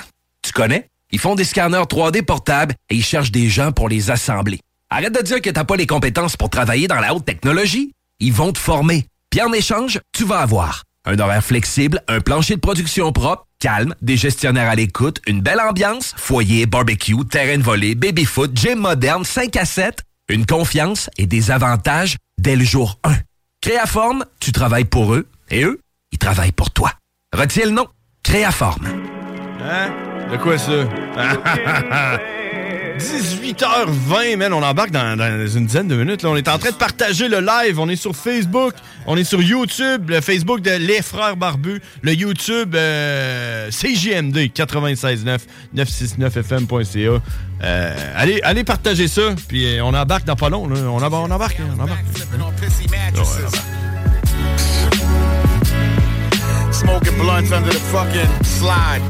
Tu 0.41 0.53
connais? 0.53 0.87
Ils 1.11 1.19
font 1.19 1.35
des 1.35 1.43
scanners 1.43 1.85
3D 1.85 2.21
portables 2.21 2.75
et 2.89 2.95
ils 2.95 3.03
cherchent 3.03 3.31
des 3.31 3.49
gens 3.49 3.73
pour 3.73 3.89
les 3.89 4.09
assembler. 4.09 4.61
Arrête 4.89 5.13
de 5.13 5.21
dire 5.21 5.41
que 5.41 5.49
t'as 5.49 5.65
pas 5.65 5.75
les 5.75 5.87
compétences 5.87 6.37
pour 6.37 6.49
travailler 6.49 6.87
dans 6.87 6.99
la 7.01 7.13
haute 7.13 7.25
technologie. 7.25 7.91
Ils 8.19 8.33
vont 8.33 8.53
te 8.53 8.57
former. 8.57 9.05
Puis 9.29 9.41
en 9.41 9.51
échange, 9.51 9.99
tu 10.13 10.23
vas 10.23 10.39
avoir 10.39 10.83
un 11.07 11.17
horaire 11.19 11.43
flexible, 11.43 12.01
un 12.07 12.19
plancher 12.19 12.55
de 12.55 12.59
production 12.59 13.11
propre, 13.11 13.47
calme, 13.59 13.95
des 14.01 14.17
gestionnaires 14.17 14.69
à 14.69 14.75
l'écoute, 14.75 15.21
une 15.25 15.41
belle 15.41 15.61
ambiance, 15.61 16.13
foyer, 16.17 16.65
barbecue, 16.65 17.25
terrain 17.25 17.57
de 17.57 17.63
volée, 17.63 17.95
baby-foot, 17.95 18.51
gym 18.53 18.79
moderne, 18.79 19.23
5 19.23 19.55
à 19.55 19.65
7, 19.65 20.03
une 20.29 20.45
confiance 20.45 21.09
et 21.17 21.25
des 21.25 21.49
avantages 21.49 22.17
dès 22.37 22.55
le 22.55 22.65
jour 22.65 22.99
1. 23.03 23.13
Créaforme, 23.61 24.25
tu 24.39 24.51
travailles 24.51 24.85
pour 24.85 25.13
eux 25.13 25.27
et 25.49 25.63
eux, 25.63 25.79
ils 26.11 26.19
travaillent 26.19 26.51
pour 26.51 26.71
toi. 26.71 26.91
Retiens 27.33 27.65
le 27.65 27.71
nom. 27.71 27.87
Créaforme. 28.23 28.87
Hein? 29.63 29.89
De 30.29 30.37
quoi 30.37 30.57
ça? 30.57 30.71
18h20, 32.97 34.37
man, 34.37 34.53
on 34.53 34.63
embarque 34.63 34.91
dans, 34.91 35.17
une 35.19 35.65
dizaine 35.65 35.87
de 35.87 35.95
minutes. 35.95 36.25
On 36.25 36.35
est 36.35 36.47
en 36.47 36.57
train 36.57 36.71
de 36.71 36.75
partager 36.75 37.27
le 37.27 37.39
live. 37.39 37.79
On 37.79 37.87
est 37.89 37.95
sur 37.95 38.15
Facebook, 38.15 38.73
on 39.05 39.15
est 39.17 39.23
sur 39.23 39.41
YouTube, 39.41 40.09
le 40.09 40.21
Facebook 40.21 40.61
de 40.61 40.71
Les 40.71 41.01
Frères 41.01 41.37
Barbus, 41.37 41.81
le 42.01 42.13
YouTube 42.13 42.75
euh, 42.75 43.69
CJMD 43.69 44.37
96.9 44.53 45.39
969fm.ca. 45.75 47.21
Euh, 47.63 48.13
allez, 48.15 48.39
allez 48.43 48.63
partager 48.63 49.07
ça, 49.07 49.21
puis 49.47 49.77
euh, 49.77 49.83
on 49.83 49.93
embarque 49.93 50.25
dans 50.25 50.35
pas 50.35 50.49
long. 50.49 50.63
On, 50.63 51.01
embarque, 51.01 51.57
on 51.59 51.79
embarque. 51.79 52.03
Smoking 56.71 57.17
blunts 57.17 57.51
under 57.51 57.71
the 57.71 57.79
fucking 57.91 58.43
slide 58.43 59.01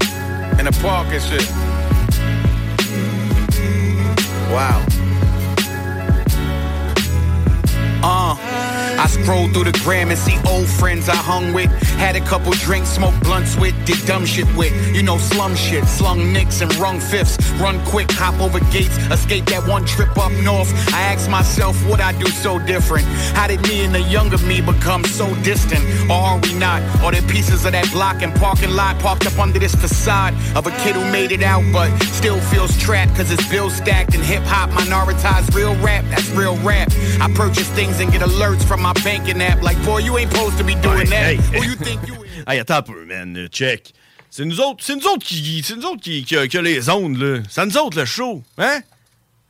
shit. 1.20 1.77
Wow. 4.50 4.86
Uh, 8.02 8.67
I 8.98 9.06
scroll 9.08 9.48
through 9.50 9.66
the 9.66 9.80
gram 9.84 10.10
and 10.10 10.18
see 10.18 10.38
old 10.48 10.68
friends 10.68 11.08
I 11.08 11.16
hung 11.16 11.54
with. 11.54 11.70
Had 11.98 12.16
a 12.16 12.22
couple 12.22 12.52
drinks, 12.54 12.90
smoked 12.90 13.22
blunts 13.24 13.56
with, 13.56 13.76
did 13.86 14.04
dumb 14.06 14.26
shit 14.26 14.48
with. 14.56 14.74
You 14.96 15.04
know, 15.04 15.18
slum 15.18 15.56
shit, 15.56 15.86
slung 15.86 16.34
nicks 16.34 16.62
and 16.62 16.74
rung 16.78 17.00
fifths. 17.00 17.38
Run 17.54 17.84
quick, 17.86 18.12
hop 18.12 18.40
over 18.42 18.60
gates, 18.72 18.98
escape 19.12 19.46
that 19.46 19.68
one 19.68 19.86
trip 19.86 20.18
up 20.18 20.32
north. 20.44 20.72
I 20.94 21.02
ask 21.14 21.30
myself, 21.30 21.76
what 21.88 22.02
I 22.02 22.12
do 22.18 22.28
so 22.28 22.58
different? 22.60 23.06
How 23.38 23.48
did 23.48 23.62
me 23.68 23.86
and 23.86 23.94
the 23.94 24.02
younger 24.02 24.38
me 24.40 24.62
become 24.62 25.04
so 25.04 25.34
distant? 25.44 25.84
Or 26.10 26.18
are 26.18 26.40
we 26.40 26.54
not? 26.54 26.82
Or 27.04 27.12
the 27.12 27.22
pieces 27.32 27.66
of 27.66 27.74
that 27.74 27.92
block 27.92 28.24
and 28.24 28.34
parking 28.36 28.72
lot 28.72 28.98
parked 29.00 29.28
up 29.28 29.38
under 29.38 29.60
this 29.60 29.76
facade 29.76 30.34
of 30.56 30.66
a 30.66 30.72
kid 30.84 30.96
who 30.96 31.06
made 31.12 31.32
it 31.32 31.44
out 31.44 31.64
but 31.72 31.92
still 32.18 32.40
feels 32.40 32.76
trapped 32.78 33.16
cause 33.16 33.30
his 33.30 33.46
bills 33.50 33.76
stacked 33.76 34.16
and 34.16 34.24
hip 34.24 34.44
hop 34.44 34.70
minoritized 34.72 35.54
real 35.54 35.76
rap, 35.84 36.04
that's 36.10 36.30
real 36.32 36.58
rap. 36.58 36.90
I 37.22 37.32
purchase 37.36 37.70
things 37.70 38.00
and 38.00 38.12
get 38.12 38.22
alerts 38.22 38.64
from 38.64 38.87
my 38.88 38.94
banking 39.04 39.42
app 39.42 39.62
like, 39.62 39.78
boy, 39.84 40.00
you 40.00 40.18
ain't 40.18 40.32
supposed 40.32 40.58
to 40.58 40.64
be 40.64 40.76
doing 40.76 41.10
that. 41.10 41.36
hey. 41.36 41.38
Who 41.58 41.64
you 41.64 41.76
think 41.76 42.08
you 42.08 42.16
Hey, 42.48 42.60
attends 42.60 42.78
un 42.78 42.82
peu, 42.84 43.06
man. 43.06 43.48
Check. 43.52 43.92
C'est 44.30 44.46
nous 44.46 44.60
autres, 44.62 44.84
c'est 44.86 44.96
nous 44.96 45.06
autres 45.08 45.26
qui, 45.26 45.62
c'est 45.66 45.76
nous 45.76 45.86
autres 45.86 46.02
qui, 46.02 46.24
qui, 46.24 46.38
a- 46.38 46.48
qui 46.48 46.58
a 46.58 46.62
les 46.62 46.90
ondes, 46.90 47.18
là. 47.18 47.40
C'est 47.50 47.66
nous 47.66 47.78
autres 47.78 47.98
le 48.00 48.06
show. 48.06 48.42
Hein? 48.58 48.80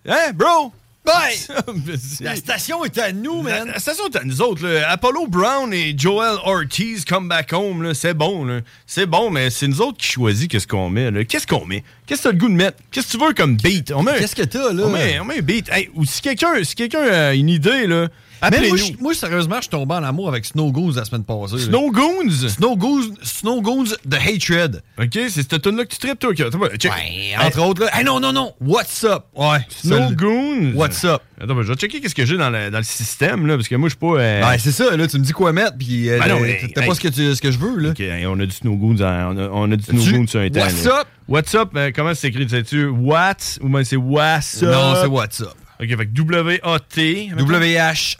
Hein, 0.07 0.31
bro? 0.33 0.71
La 2.19 2.35
station 2.35 2.83
est 2.83 2.97
à 2.97 3.13
nous, 3.13 3.41
man. 3.41 3.67
la 3.67 3.79
station 3.79 4.07
est 4.07 4.17
à 4.17 4.25
nous 4.25 4.41
autres. 4.41 4.67
Là. 4.67 4.89
Apollo 4.89 5.27
Brown 5.27 5.73
et 5.73 5.93
Joel 5.97 6.35
Ortiz 6.43 7.05
come 7.05 7.29
back 7.29 7.53
home. 7.53 7.93
C'est 7.93 8.13
bon. 8.13 8.43
là. 8.43 8.59
C'est 8.85 9.05
bon, 9.05 9.29
mais 9.29 9.49
c'est 9.49 9.67
nous 9.69 9.79
autres 9.81 9.97
qui 9.99 10.07
choisissent 10.07 10.49
qu'est-ce 10.49 10.67
qu'on 10.67 10.89
met. 10.89 11.09
là. 11.09 11.23
Qu'est-ce 11.23 11.47
qu'on 11.47 11.65
met? 11.65 11.85
Qu'est-ce 12.05 12.23
que 12.23 12.27
t'as 12.27 12.31
le 12.33 12.37
goût 12.37 12.49
de 12.49 12.55
mettre? 12.55 12.79
Qu'est-ce 12.91 13.07
que 13.07 13.17
tu 13.17 13.23
veux 13.25 13.33
comme 13.33 13.55
beat? 13.55 13.91
On 13.95 14.03
met 14.03 14.11
un- 14.11 14.15
Qu'est-ce 14.19 14.35
que 14.35 14.43
t'as, 14.43 14.73
là? 14.73 14.83
On 14.85 14.89
met, 14.89 15.17
on 15.19 15.23
met 15.25 15.37
un 15.39 15.41
beat. 15.43 15.69
Hey, 15.69 15.89
ou 15.95 16.03
si 16.03 16.21
quelqu'un 16.21 16.61
si 16.63 16.75
quelqu'un 16.75 17.03
a 17.03 17.33
une 17.33 17.47
idée, 17.49 17.87
là, 17.87 18.09
appelez-nous. 18.41 18.97
moi, 19.01 19.13
sérieusement, 19.13 19.55
je 19.57 19.61
suis 19.61 19.69
tombé 19.69 19.95
en 19.95 20.03
amour 20.03 20.29
avec 20.29 20.45
Snow 20.45 20.71
Goons 20.71 20.91
la 20.95 21.05
semaine 21.05 21.23
passée. 21.23 21.57
Snow 21.59 21.91
Goons? 21.91 22.29
Snow 22.49 22.75
Goons, 22.75 23.13
Snow 23.23 23.61
Goons 23.61 23.85
The 24.09 24.15
Hatred. 24.15 24.81
OK, 24.99 25.09
c'est 25.13 25.29
cette 25.29 25.61
tune 25.61 25.77
là 25.77 25.85
que 25.85 25.93
tu 25.93 25.99
tripes, 25.99 26.19
toi. 26.19 26.29
ok. 26.31 26.39
Attends, 26.41 26.59
check. 26.77 26.91
Entre 27.39 27.61
autres, 27.61 27.83
là. 27.85 27.89
Hey, 27.97 28.03
non, 28.03 28.19
non, 28.19 28.33
non. 28.33 28.53
What's 28.61 29.03
up? 29.03 29.25
Ouais. 29.35 29.59
Snow 29.69 30.11
Goons? 30.11 30.73
What's 30.75 31.03
up? 31.05 31.21
Attends, 31.39 31.53
ben, 31.55 31.61
je 31.61 31.67
vais 31.67 31.75
checker 31.75 32.01
qu'est-ce 32.01 32.15
que 32.15 32.25
j'ai 32.25 32.35
dans 32.37 32.49
le, 32.49 32.71
dans 32.71 32.79
le 32.79 32.83
système, 32.83 33.45
là, 33.45 33.55
parce 33.55 33.67
que 33.67 33.75
moi, 33.75 33.89
je 33.89 33.93
suis 33.93 33.99
pas... 33.99 34.19
euh, 34.19 34.49
Ouais, 34.49 34.57
c'est 34.57 34.71
ça, 34.71 34.95
là, 34.97 35.07
tu 35.07 35.19
me 35.19 35.23
dis 35.23 35.33
quoi 35.33 35.53
mettre, 35.53 35.77
puis 35.77 36.09
euh, 36.09 36.17
Ben 36.19 36.29
non, 36.29 36.39
t'as 36.73 36.81
hey. 36.81 36.87
pas 36.87 36.95
ce 36.95 36.99
que, 36.99 37.09
tu- 37.09 37.35
ce 37.35 37.41
que 37.41 37.51
je 37.51 37.59
veux, 37.59 37.77
là. 37.77 37.89
OK, 37.91 37.99
hey, 37.99 38.25
on 38.25 38.39
a 38.39 38.45
du 38.45 38.51
Snow 38.51 38.75
Goons, 38.75 38.97
on 39.01 39.03
a, 39.37 39.49
on 39.51 39.71
a 39.71 39.75
du 39.75 39.83
Snow 39.83 40.01
Tu- 40.01 40.13
Goons 40.13 40.27
sur 40.27 40.41
temps. 40.51 40.59
What's 40.61 40.85
up? 40.87 41.07
What's 41.27 41.53
up? 41.55 41.69
euh, 41.75 41.91
comment 41.95 42.13
c'est 42.15 42.29
écrit? 42.29 42.49
Sais-tu? 42.49 42.87
What? 42.87 43.35
Ou 43.61 43.69
bien 43.69 43.83
c'est 43.83 43.97
What's 43.97 44.63
up? 44.63 44.69
Non, 44.71 44.95
c'est 44.99 45.07
What's 45.07 45.41
up. 45.41 45.53
OK, 45.79 45.87
que 45.87 46.03
W-A-T. 46.03 47.31
W-H-A-T-S-U-P. 47.37 48.19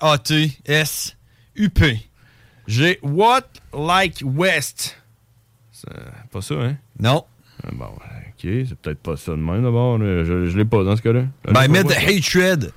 J'ai 2.68 3.00
What 3.02 3.42
Like 3.74 4.22
West. 4.24 4.98
C'est 5.72 5.88
pas 6.32 6.42
ça, 6.42 6.56
hein? 6.56 6.78
Non. 7.00 7.24
Ah, 7.64 7.70
Bon, 7.74 7.86
OK, 7.86 8.42
c'est 8.42 8.76
peut-être 8.76 9.00
pas 9.00 9.18
ça 9.18 9.32
de 9.32 9.38
même, 9.38 9.64
d'abord. 9.64 9.98
Je, 10.00 10.48
je 10.50 10.58
l'ai 10.58 10.66
pas 10.66 10.84
dans 10.84 10.96
ce 10.96 11.02
cas-là. 11.02 11.24
Ben. 11.46 11.84
The 11.84 11.98
Hatred. 11.98 12.72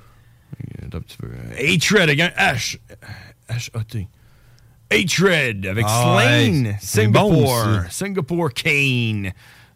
Attends 0.85 0.97
un 0.97 1.01
petit 1.01 1.17
peu. 1.17 1.27
Hatred 1.59 2.01
avec 2.01 2.19
un 2.19 2.29
H. 2.29 2.77
H-A-T. 3.49 4.07
Hatred 4.91 5.65
avec 5.67 5.85
Ah 5.87 6.17
bon, 6.39 6.73
Singapore. 6.81 7.81
Singapore 7.89 8.53
Kane. 8.53 9.31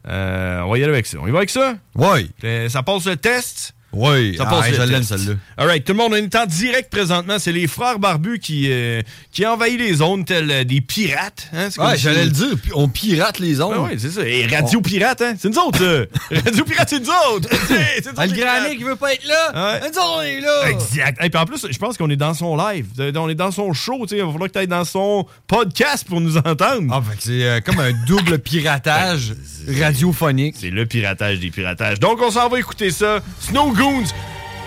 Euh, 0.08 0.62
on 0.62 0.72
va 0.72 0.78
y 0.78 0.84
aller 0.84 0.94
avec 0.94 1.06
ça. 1.06 1.18
On 1.20 1.28
y 1.28 1.32
va 1.32 1.40
avec 1.40 1.50
ça? 1.50 1.78
Oui. 1.96 2.32
ça 2.70 2.84
passe 2.84 3.06
le 3.08 3.16
test? 3.16 3.75
Oui. 3.96 4.36
Ça 4.38 4.44
Ah, 4.48 4.50
passe 4.50 4.70
le 4.70 4.76
je 4.76 4.82
l'aime, 4.82 5.00
test. 5.06 5.18
celle-là. 5.18 5.34
All 5.58 5.68
right, 5.68 5.84
tout 5.86 5.94
le 5.94 5.98
monde 5.98 6.12
on 6.14 6.16
est 6.18 6.36
en 6.36 6.46
direct 6.46 6.92
présentement. 6.92 7.40
C'est 7.40 7.52
les 7.52 7.68
frères 7.68 7.98
barbus 7.98 8.40
qui, 8.40 8.68
euh, 8.70 9.02
qui 9.32 9.46
envahissent 9.46 9.80
les 9.80 9.94
zones 9.96 10.26
tels 10.26 10.52
euh, 10.52 10.64
des 10.64 10.82
pirates. 10.82 11.50
Hein? 11.54 11.70
Ouais, 11.78 11.96
si- 11.96 12.04
j'allais 12.04 12.26
le 12.26 12.30
dire. 12.32 12.56
On 12.74 12.88
pirate 12.90 13.40
les 13.40 13.62
ondes. 13.62 13.74
Ben 13.76 13.88
oui, 13.92 13.98
c'est 13.98 14.12
ça. 14.12 14.22
Et 14.28 14.46
Radio 14.48 14.82
Pirate, 14.82 15.22
hein? 15.22 15.34
C'est 15.40 15.50
nous 15.50 15.58
autres, 15.60 15.80
ça. 15.80 16.36
Radio 16.46 16.64
Pirate, 16.66 16.90
c'est 16.90 17.00
nous 17.00 17.10
autres. 17.34 17.50
C'est- 17.68 18.10
Ah, 18.18 18.26
le. 18.28 18.70
Nick, 18.70 18.80
il 18.80 18.86
veut 18.86 18.96
pas 18.96 19.14
être 19.14 19.26
là. 19.26 19.74
Ouais. 19.74 19.80
Nous 19.82 19.88
autres, 19.88 20.16
on 20.18 20.22
est 20.22 20.40
là. 20.42 20.70
Exact. 20.70 21.24
Et 21.24 21.30
puis 21.30 21.40
en 21.40 21.46
plus, 21.46 21.66
je 21.70 21.78
pense 21.78 21.98
qu'on 21.98 22.10
est 22.10 22.16
dans 22.16 22.34
son 22.34 22.56
live. 22.58 22.86
On 23.16 23.30
est 23.30 23.36
dans 23.36 23.52
son 23.52 23.74
show. 23.74 24.00
tu 24.04 24.10
sais. 24.10 24.18
Il 24.18 24.24
va 24.26 24.32
falloir 24.32 24.48
que 24.50 24.54
tu 24.54 24.60
ailles 24.60 24.68
dans 24.68 24.86
son 24.86 25.26
podcast 25.48 26.06
pour 26.08 26.20
nous 26.22 26.38
entendre. 26.38 26.92
Ah, 26.92 27.02
que 27.02 27.16
c'est 27.20 27.44
euh, 27.44 27.60
comme 27.62 27.80
un 27.80 27.92
double 28.08 28.40
piratage 28.40 29.34
radiophonique. 29.80 30.56
C'est 30.60 30.70
le 30.70 30.86
piratage 30.86 31.40
des 31.40 31.50
piratages. 31.52 32.00
Donc, 32.00 32.20
on 32.22 32.32
s'en 32.32 32.50
va 32.50 32.60
écouter 32.60 32.92
ça. 32.92 33.20
Snow 33.40 33.72
Goons, 33.86 34.14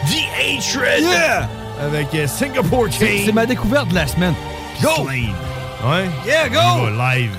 The 0.06 0.22
Hatred. 0.38 1.02
Yeah! 1.02 1.48
Avec 1.82 2.14
euh, 2.14 2.28
Singapore 2.28 2.86
C'est 2.90 3.08
King. 3.08 3.22
c'est 3.26 3.32
ma 3.32 3.46
découverte 3.46 3.88
de 3.88 3.96
la 3.96 4.06
semaine. 4.06 4.34
Go! 4.80 5.08
Ouais. 5.08 6.08
Yeah, 6.24 6.48
go! 6.48 6.58
On 6.60 6.90
va 6.90 7.14
live. 7.16 7.32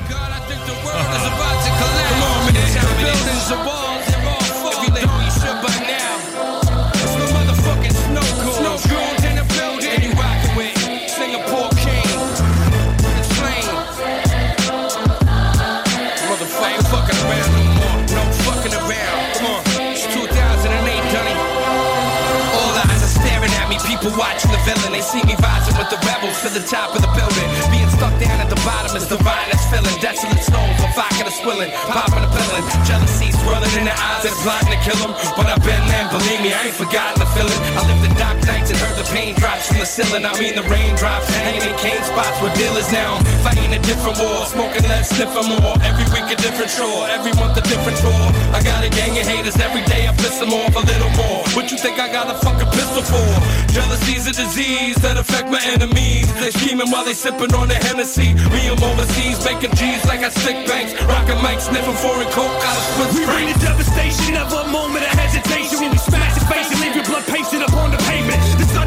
People 23.99 24.15
watching 24.15 24.51
the 24.51 24.57
villain, 24.63 24.93
they 24.93 25.01
see 25.01 25.19
me 25.27 25.35
rising 25.43 25.75
with 25.75 25.89
the 25.91 25.99
rebels 26.07 26.39
to 26.39 26.49
the 26.55 26.63
top 26.63 26.95
of 26.95 27.01
the 27.01 27.11
building. 27.19 27.47
Being 27.71 27.89
stuck 27.89 28.15
down 28.15 28.39
at 28.39 28.47
the 28.47 28.55
bottom 28.63 28.95
is 28.95 29.07
divine, 29.07 29.47
that's 29.51 29.67
feeling 29.67 29.91
desolate 29.99 30.39
stones 30.39 30.79
on 30.79 30.91
vodka 30.95 31.27
to 31.27 31.31
swilling, 31.31 31.71
popping 31.87 32.23
a 32.23 32.31
pillin'. 32.31 32.63
Jealousy 32.87 33.31
swirling 33.43 33.73
in 33.75 33.91
the 33.91 33.95
eyes 33.95 34.23
that's 34.23 34.28
plotting 34.43 34.71
to 34.71 34.79
kill 34.83 34.99
'em. 35.03 35.13
But 35.35 35.47
I've 35.51 35.63
been 35.63 35.83
there, 35.91 36.07
believe 36.11 36.41
me, 36.41 36.51
I 36.53 36.71
ain't 36.71 36.75
forgotten 36.75 37.19
the 37.19 37.29
feeling. 37.35 37.61
I 37.77 37.81
lived 37.87 38.03
the 38.07 38.13
dark 38.15 38.37
nights 38.45 38.69
and 38.71 38.79
heard 38.79 38.95
the 38.95 39.07
pain 39.11 39.35
drops 39.35 39.67
from 39.67 39.79
the 39.79 39.85
ceiling. 39.85 40.25
I 40.25 40.33
mean 40.39 40.55
the 40.55 40.63
raindrops, 40.63 41.27
hanging 41.35 41.63
in 41.69 41.75
cane 41.77 42.03
spots 42.03 42.37
with 42.41 42.53
dealers 42.55 42.89
now. 42.91 43.19
Fighting 43.43 43.71
a 43.73 43.79
different 43.79 44.17
war, 44.19 44.45
smoking 44.45 44.85
less, 44.87 45.09
sniffing 45.09 45.49
more. 45.53 45.75
Every 45.83 46.07
week 46.13 46.27
a 46.31 46.37
different 46.39 46.71
chore, 46.71 47.07
every 47.09 47.33
month 47.33 47.57
a 47.57 47.63
different 47.71 47.97
tour. 47.99 48.25
I 48.55 48.59
got 48.63 48.83
a 48.83 48.89
gang 48.89 49.17
of 49.19 49.25
haters 49.27 49.57
every 49.59 49.83
day, 49.91 50.07
I 50.07 50.13
piss 50.15 50.37
them 50.39 50.53
off 50.53 50.75
a 50.75 50.83
little 50.91 51.11
more. 51.21 51.43
What 51.55 51.71
you 51.71 51.77
think 51.77 51.99
I 51.99 52.07
got 52.11 52.31
a 52.33 52.35
fucking 52.45 52.71
pistol 52.71 53.03
for? 53.03 53.27
Jealousy's 53.75 54.25
a 54.27 54.33
disease 54.33 54.95
that 55.03 55.17
affect 55.17 55.49
my 55.49 55.61
enemies. 55.75 56.27
They 56.39 56.51
scheming 56.51 56.89
while 56.91 57.05
they 57.05 57.13
sipping 57.13 57.53
on 57.53 57.67
the 57.67 57.75
Hennessy. 57.75 58.33
Me, 58.53 58.61
I'm 58.71 58.81
overseas, 58.83 59.43
making 59.45 59.73
G's 59.75 60.03
like 60.05 60.21
I 60.23 60.29
stick 60.29 60.67
banks. 60.67 60.93
Rockin' 61.03 61.41
mic, 61.43 61.59
sniffing 61.59 61.99
foreign 62.03 62.29
coke 62.31 62.61
out 62.69 62.77
of 62.77 62.85
Swiss 62.93 63.19
We 63.19 63.25
bring 63.25 63.47
the 63.51 63.59
devastation 63.59 64.28
of 64.35 64.51
a 64.51 64.67
moment 64.69 65.05
of 65.05 65.13
hesitation 65.15 65.79
when 65.79 65.91
we 65.91 65.97
smash 65.97 66.35
your 66.37 66.47
face 66.51 66.69
and 66.69 66.79
leave 66.81 66.95
your 66.95 67.05
blood 67.05 67.25
pasted 67.25 67.61
upon 67.61 67.91
the 67.91 67.97
pavement. 68.09 68.37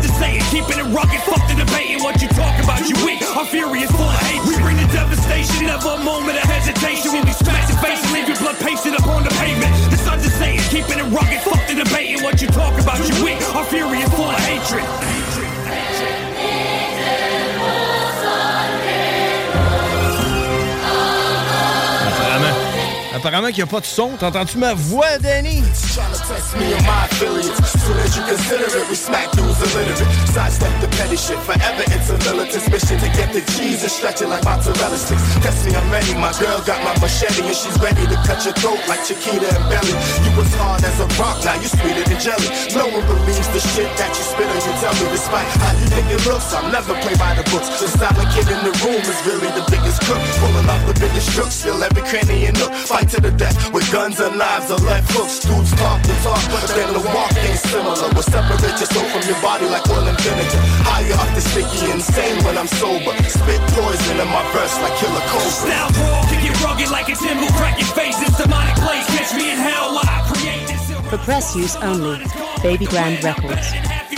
Just 0.02 0.18
saying, 0.18 0.42
keeping 0.50 0.78
it 0.82 0.88
rugged, 0.90 1.20
fuck 1.22 1.42
the 1.46 1.54
debating 1.54 2.02
what 2.02 2.20
you 2.20 2.28
talk 2.34 2.58
about. 2.62 2.82
You 2.88 2.96
weak, 3.06 3.22
fury 3.50 3.80
is 3.80 3.90
full 3.90 4.08
of 4.08 4.18
hate. 4.26 4.42
We 4.48 4.56
bring 4.62 4.76
the 4.76 4.88
devastation 4.90 5.70
of 5.70 5.84
a 5.84 6.02
moment 6.02 6.38
of 6.38 6.46
hesitation 6.48 7.12
when 7.12 7.24
we 7.24 7.32
smash 7.32 7.70
your 7.70 7.78
face 7.78 8.02
and 8.02 8.12
leave 8.12 8.28
your 8.28 8.38
blood 8.38 8.56
pasted 8.58 8.94
upon 8.94 9.24
the 9.24 9.30
pavement. 9.38 9.70
Just 9.90 10.38
saying, 10.38 10.60
keeping 10.70 10.98
it 10.98 11.08
rugged, 11.10 11.40
fuck 11.40 11.66
the 11.66 11.74
debating 11.74 12.22
what 12.22 12.40
you 12.40 12.48
talk 12.48 12.78
about. 12.80 12.98
You 12.98 13.24
weak, 13.24 13.40
our 13.54 13.64
fury 13.64 13.98
is 13.98 14.10
full 14.14 14.26
of 14.26 14.38
hatred. 14.40 15.11
Apparemment, 23.24 23.48
qu'il 23.50 23.58
n'y 23.58 23.62
a 23.62 23.66
pas 23.66 23.78
de 23.78 23.86
son. 23.86 24.16
T'entends-tu 24.18 24.58
ma 24.58 24.74
voix, 24.74 25.16
Danny? 25.20 25.62
Me 27.12 27.28
affiliates. 27.28 27.82
Soon 27.82 27.98
as 27.98 28.16
you 28.16 28.22
consider 28.24 28.64
it, 28.64 28.88
we 28.88 28.94
smack 28.94 29.30
dudes 29.32 29.60
illiterate. 29.60 30.08
Sidestep 30.32 30.72
the 30.80 30.88
petty 30.96 31.16
shit, 31.16 31.38
forever 31.44 31.84
it's 31.92 32.08
a 32.08 32.16
militant's 32.24 32.68
mission 32.70 32.96
to 32.98 33.08
get 33.12 33.32
the 33.32 33.42
cheese 33.52 33.82
and 33.82 33.90
stretch 33.92 34.22
it 34.22 34.28
like 34.28 34.44
mozzarella 34.44 34.96
sticks. 34.96 35.22
Test 35.42 35.66
me, 35.66 35.74
I'm 35.74 35.90
ready. 35.90 36.14
My 36.14 36.32
girl 36.40 36.60
got 36.64 36.80
my 36.84 36.94
machete 37.00 37.42
and 37.44 37.56
she's 37.56 37.76
ready 37.80 38.06
to 38.06 38.16
cut 38.24 38.40
your 38.44 38.54
throat 38.54 38.80
like 38.88 39.04
Chiquita 39.04 39.50
and 39.50 39.66
Belly. 39.68 39.94
You 40.24 40.30
was 40.38 40.50
hard 40.56 40.84
as 40.84 40.96
a 41.00 41.06
rock, 41.20 41.42
now 41.44 41.58
you 41.60 41.68
sweeter 41.68 42.04
than 42.06 42.18
jelly. 42.22 42.48
No 42.72 42.88
one 42.88 43.04
believes 43.04 43.48
the 43.52 43.60
shit 43.60 43.90
that 44.00 44.10
you 44.14 44.24
spit 44.24 44.48
on 44.48 44.60
your 44.62 44.76
telly. 44.80 45.06
Despite 45.12 45.48
how 45.60 45.72
you 45.76 45.86
think 45.92 46.06
it 46.08 46.22
looks, 46.24 46.48
I'll 46.54 46.70
never 46.70 46.94
play 47.02 47.16
by 47.18 47.34
the 47.36 47.44
books. 47.50 47.68
The 47.82 47.88
silent 47.92 48.30
kid 48.32 48.48
in 48.48 48.60
the 48.64 48.74
room 48.86 49.02
is 49.02 49.20
really 49.26 49.50
the 49.52 49.64
biggest 49.68 50.00
crook. 50.06 50.22
Pulling 50.40 50.68
off 50.70 50.82
the 50.88 50.96
biggest 50.96 51.34
crooks, 51.34 51.60
fill 51.60 51.82
every 51.82 52.02
cranny 52.06 52.46
and 52.46 52.56
nook. 52.58 52.72
Fight 52.72 53.10
to 53.14 53.20
the 53.20 53.32
death 53.34 53.56
with 53.74 53.86
guns 53.92 54.20
and 54.20 54.38
knives 54.38 54.70
or 54.70 54.80
left 54.86 55.10
hooks. 55.12 55.42
Dudes 55.44 55.74
talk 55.76 56.00
the 56.06 56.14
talk, 56.24 56.42
but 56.50 56.66
then 56.72 56.88
the 56.94 57.01
walk 57.10 57.34
ain't 57.42 57.58
similar. 57.58 58.06
We'll 58.14 58.22
separate 58.22 58.76
your 58.78 58.90
soul 58.90 59.06
from 59.10 59.24
your 59.26 59.40
body 59.42 59.66
like 59.66 59.82
oil 59.90 60.06
and 60.06 60.18
vinegar. 60.22 60.60
Higher 60.86 61.18
up 61.18 61.30
the 61.34 61.42
sticky, 61.42 61.90
insane 61.90 62.38
when 62.44 62.56
I'm 62.56 62.70
sober. 62.78 63.12
Spit 63.26 63.62
poison 63.74 64.16
in 64.20 64.28
my 64.30 64.44
verse 64.54 64.76
like 64.78 64.94
killer 65.02 65.24
cobra. 65.26 65.50
Style 65.50 65.90
brawl, 65.92 66.22
kick 66.30 66.44
it 66.46 66.54
rugged 66.62 66.90
like 66.90 67.08
a 67.10 67.16
timber, 67.16 67.50
crack 67.58 67.78
your 67.78 67.90
face. 67.96 68.18
It's 68.22 68.36
demonic 68.38 68.76
place. 68.78 69.06
Catch 69.16 69.34
me 69.34 69.50
in 69.50 69.58
hell 69.58 69.94
while 69.94 70.06
I 70.06 70.22
create 70.30 70.66
this. 70.70 70.92
For 71.10 71.18
press 71.18 71.56
use 71.56 71.76
only. 71.82 72.22
Baby 72.62 72.86
Grand 72.86 73.22
Records. 73.24 73.72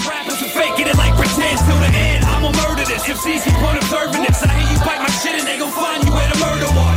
Rappers 0.04 0.36
faking 0.52 0.86
it 0.86 0.96
like 0.98 1.16
pretend 1.16 1.56
till 1.64 1.80
the 1.80 1.88
end. 1.88 2.24
I'ma 2.28 2.52
murder 2.52 2.84
this. 2.84 3.08
MCs 3.08 3.44
keep 3.44 3.56
on 3.64 3.76
observing 3.78 4.22
this. 4.22 4.42
I 4.42 4.52
hear 4.52 4.68
you 4.68 4.78
bite 4.84 5.00
my 5.00 5.08
shit 5.24 5.34
and 5.40 5.46
they 5.48 5.56
gon' 5.58 5.72
find 5.72 6.04
you 6.04 6.12
where 6.12 6.28
the 6.28 6.38
murder 6.38 6.68
was. 6.76 6.93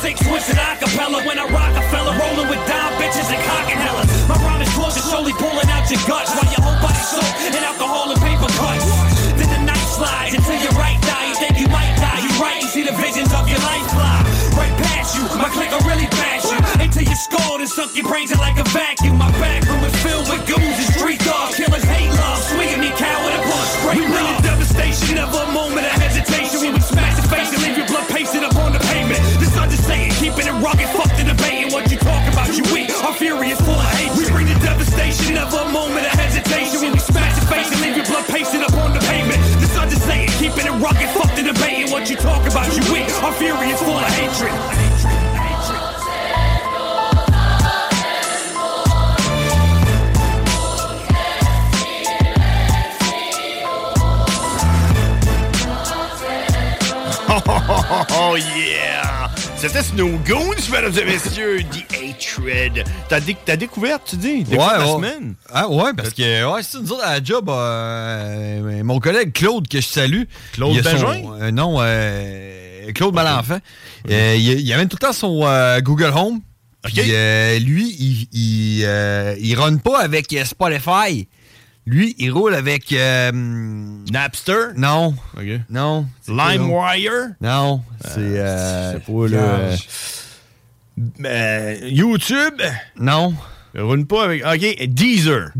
Six 0.00 0.16
switching 0.24 0.56
acapella 0.56 1.20
when 1.28 1.38
I 1.38 1.44
rock 1.52 1.76
a 1.76 1.84
fella 1.92 2.16
rolling 2.16 2.48
with 2.48 2.56
dime 2.64 2.96
bitches 2.96 3.28
and 3.28 3.36
cock 3.44 3.68
and 3.68 3.80
hella. 3.84 4.08
My 4.32 4.36
rhyme 4.40 4.62
is 4.62 4.72
close 4.72 4.94
to 4.96 5.02
slowly 5.04 5.36
pulling 5.36 5.68
out 5.68 5.84
your 5.92 6.00
guts 6.08 6.32
while 6.32 6.48
your 6.48 6.64
whole 6.64 6.80
body 6.80 7.04
soaked 7.04 7.44
in 7.44 7.60
alcohol 7.60 8.08
and 8.08 8.16
paper 8.24 8.48
cuts. 8.56 8.88
Then 9.36 9.52
the 9.52 9.60
night 9.68 9.88
slides 9.92 10.32
until 10.32 10.56
your 10.56 10.72
right 10.80 10.96
thigh. 11.04 11.28
You 11.28 11.36
think 11.36 11.60
you 11.60 11.68
might 11.68 11.92
die. 12.00 12.16
You 12.24 12.32
right. 12.40 12.62
You 12.64 12.68
see 12.72 12.82
the 12.82 12.96
visions 12.96 13.28
of 13.36 13.44
your 13.44 13.60
life 13.60 13.84
fly 13.92 14.24
right 14.56 14.74
past 14.88 15.16
you. 15.16 15.24
My 15.36 15.52
click 15.52 15.68
will 15.68 15.84
really 15.84 16.08
bash 16.16 16.48
you 16.48 16.58
until 16.80 17.04
you're 17.04 17.22
scored 17.28 17.60
and 17.60 17.68
sunk 17.68 17.92
your 17.92 18.08
brains 18.08 18.32
in 18.32 18.38
like 18.38 18.56
a 18.56 18.64
vacuum. 18.72 19.20
My 19.20 19.28
back 19.36 19.68
about. 42.50 42.76
You 42.76 42.82
is 43.70 43.80
full 43.80 43.96
of 43.96 44.04
hatred. 44.04 44.52
Oh 58.12 58.36
yeah! 58.36 59.28
C'était 59.56 59.82
Snow 59.82 60.18
Goons, 60.24 60.70
mesdames 60.70 60.98
et 60.98 61.04
messieurs, 61.04 61.62
The 61.70 61.84
Hatred. 61.94 62.84
T'as 63.10 63.20
dé- 63.20 63.36
t'as 63.44 63.56
découvert, 63.56 63.98
tu 64.04 64.16
dis? 64.16 64.44
Ouais, 64.50 64.56
la 64.56 64.86
ouais. 64.86 64.92
semaine? 64.94 65.34
Ah 65.52 65.68
ouais, 65.68 65.90
parce 65.96 66.10
que 66.10 66.22
ouais, 66.54 66.62
c'est 66.62 66.78
nous 66.80 66.92
autres 66.92 67.04
à 67.04 67.18
la 67.18 67.24
job, 67.24 67.50
euh, 67.50 68.84
mon 68.84 69.00
collègue 69.00 69.32
Claude 69.32 69.66
que 69.66 69.80
je 69.80 69.86
salue. 69.86 70.22
Claude 70.52 70.80
Bengin? 70.80 71.24
euh, 71.40 71.50
non, 71.50 71.78
euh, 71.80 72.92
Claude 72.94 73.12
Malenfant. 73.14 73.58
Euh, 74.08 74.34
il, 74.38 74.60
il 74.60 74.72
amène 74.72 74.86
tout 74.88 74.96
le 75.00 75.06
temps 75.06 75.12
son 75.12 75.40
euh, 75.44 75.80
Google 75.80 76.12
Home. 76.14 76.40
Puis 76.84 76.94
euh, 77.08 77.58
lui, 77.58 77.94
il, 77.98 78.28
il, 78.32 78.84
euh, 78.84 79.34
il 79.40 79.54
run 79.58 79.76
pas 79.78 79.98
avec 80.00 80.32
euh, 80.32 80.44
Spotify. 80.44 81.26
Lui, 81.86 82.14
il 82.18 82.30
roule 82.30 82.54
avec 82.54 82.92
euh, 82.92 83.32
Napster? 84.12 84.68
Non. 84.76 85.14
Non. 85.68 86.06
LimeWire? 86.28 87.30
Non. 87.40 87.82
C'est 88.04 88.18
euh, 88.20 88.92
c'est 88.92 89.04
pas, 89.04 89.28
là, 89.28 89.76
euh, 91.24 91.76
YouTube? 91.82 92.60
Non. 92.96 93.34
Roule 93.76 94.06
pas 94.06 94.24
avec. 94.24 94.44
OK, 94.44 94.86
Deezer. 94.88 95.50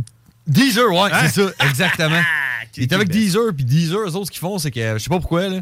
Deezer, 0.47 0.91
ouais, 0.91 1.11
Hein? 1.13 1.29
c'est 1.29 1.43
ça, 1.43 1.51
exactement. 1.67 2.21
Il 2.77 2.83
est 2.85 2.93
avec 2.93 3.09
Deezer, 3.09 3.53
puis 3.55 3.65
Deezer, 3.65 4.01
eux 4.09 4.15
autres, 4.17 4.27
ce 4.27 4.31
qu'ils 4.31 4.41
font, 4.41 4.59
c'est 4.59 4.71
que, 4.71 4.95
je 4.95 4.99
sais 5.03 5.09
pas 5.11 5.19
pourquoi, 5.19 5.49
là, 5.49 5.61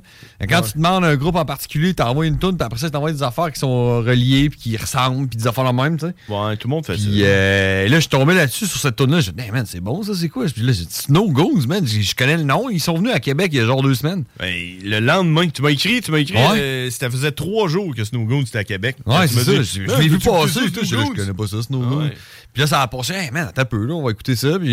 quand 0.49 0.61
tu 0.63 0.77
demandes 0.79 1.05
un 1.05 1.17
groupe 1.17 1.37
en 1.37 1.45
particulier, 1.45 1.95
t'envoies 1.95 2.27
une 2.27 2.39
tune, 2.39 2.57
puis 2.57 2.65
après 2.67 2.79
ça, 2.79 2.91
t'envoies 2.91 3.13
des 3.13 3.23
affaires 3.23 3.51
qui 3.53 3.59
sont 3.61 4.01
reliées, 4.03 4.51
puis 4.51 4.59
qui 4.59 4.77
ressemblent, 4.77 5.29
puis 5.29 5.39
des 5.39 5.47
affaires 5.47 5.65
la 5.65 5.73
même, 5.73 5.99
tu 5.99 6.07
sais. 6.07 6.15
Ouais, 6.29 6.57
tout 6.57 6.69
le 6.69 6.75
monde 6.75 6.87
fait 6.87 6.97
ça. 6.99 7.05
euh, 7.09 7.89
là, 7.89 7.95
je 7.97 8.01
suis 8.01 8.09
tombé 8.09 8.35
là-dessus, 8.35 8.67
sur 8.67 8.79
cette 8.81 8.97
tune-là, 8.97 9.21
j'ai 9.21 9.33
dit, 9.33 9.43
hey, 9.43 9.51
man, 9.51 9.65
c'est 9.67 9.81
bon, 9.81 10.03
ça, 10.03 10.13
c'est 10.15 10.29
quoi? 10.29 10.45
Puis 10.47 10.63
là, 10.63 10.73
j'ai 10.73 10.85
dit, 10.85 10.95
Snow 10.95 11.31
Goons, 11.31 11.67
man, 11.67 11.87
je 11.87 12.01
je 12.01 12.15
connais 12.15 12.37
le 12.37 12.43
nom, 12.45 12.69
ils 12.71 12.81
sont 12.81 12.97
venus 12.97 13.13
à 13.13 13.21
Québec 13.21 13.51
il 13.53 13.59
y 13.59 13.61
a 13.61 13.67
genre 13.67 13.83
deux 13.83 13.95
semaines. 13.95 14.25
Ben, 14.39 14.55
le 14.83 15.01
lendemain, 15.01 15.49
tu 15.49 15.63
m'as 15.63 15.71
écrit, 15.71 16.01
tu 16.01 16.11
m'as 16.11 16.19
écrit, 16.19 16.37
Ouais. 16.37 16.59
euh, 16.61 16.91
ça 16.91 17.11
faisait 17.11 17.33
trois 17.33 17.69
jours 17.69 17.95
que 17.95 18.05
Snow 18.05 18.25
Goons 18.25 18.43
était 18.43 18.59
à 18.59 18.65
Québec. 18.65 18.97
Ouais, 19.07 19.27
c'est 19.27 19.41
ça. 19.41 19.53
dit, 19.53 19.57
Je, 19.65 19.87
je 19.87 20.01
l'ai 20.01 20.09
vu 20.09 20.19
passer. 20.19 20.61
Je 20.75 20.85
je 20.85 20.97
connais 21.15 21.33
pas 21.35 21.47
ça, 21.47 21.63
Snow 21.63 21.83
Ah 21.91 21.95
ouais. 21.97 22.17
Puis 22.53 22.63
là, 22.63 22.67
ça 22.67 22.81
a 22.83 22.87
passé. 22.89 23.13
Hey, 23.13 23.31
man, 23.31 23.47
attends 23.49 23.63
un 23.63 23.65
peu, 23.67 23.85
là, 23.85 23.95
on 23.95 24.03
va 24.05 24.11
écouter 24.11 24.35
ça. 24.35 24.59
Puis 24.59 24.69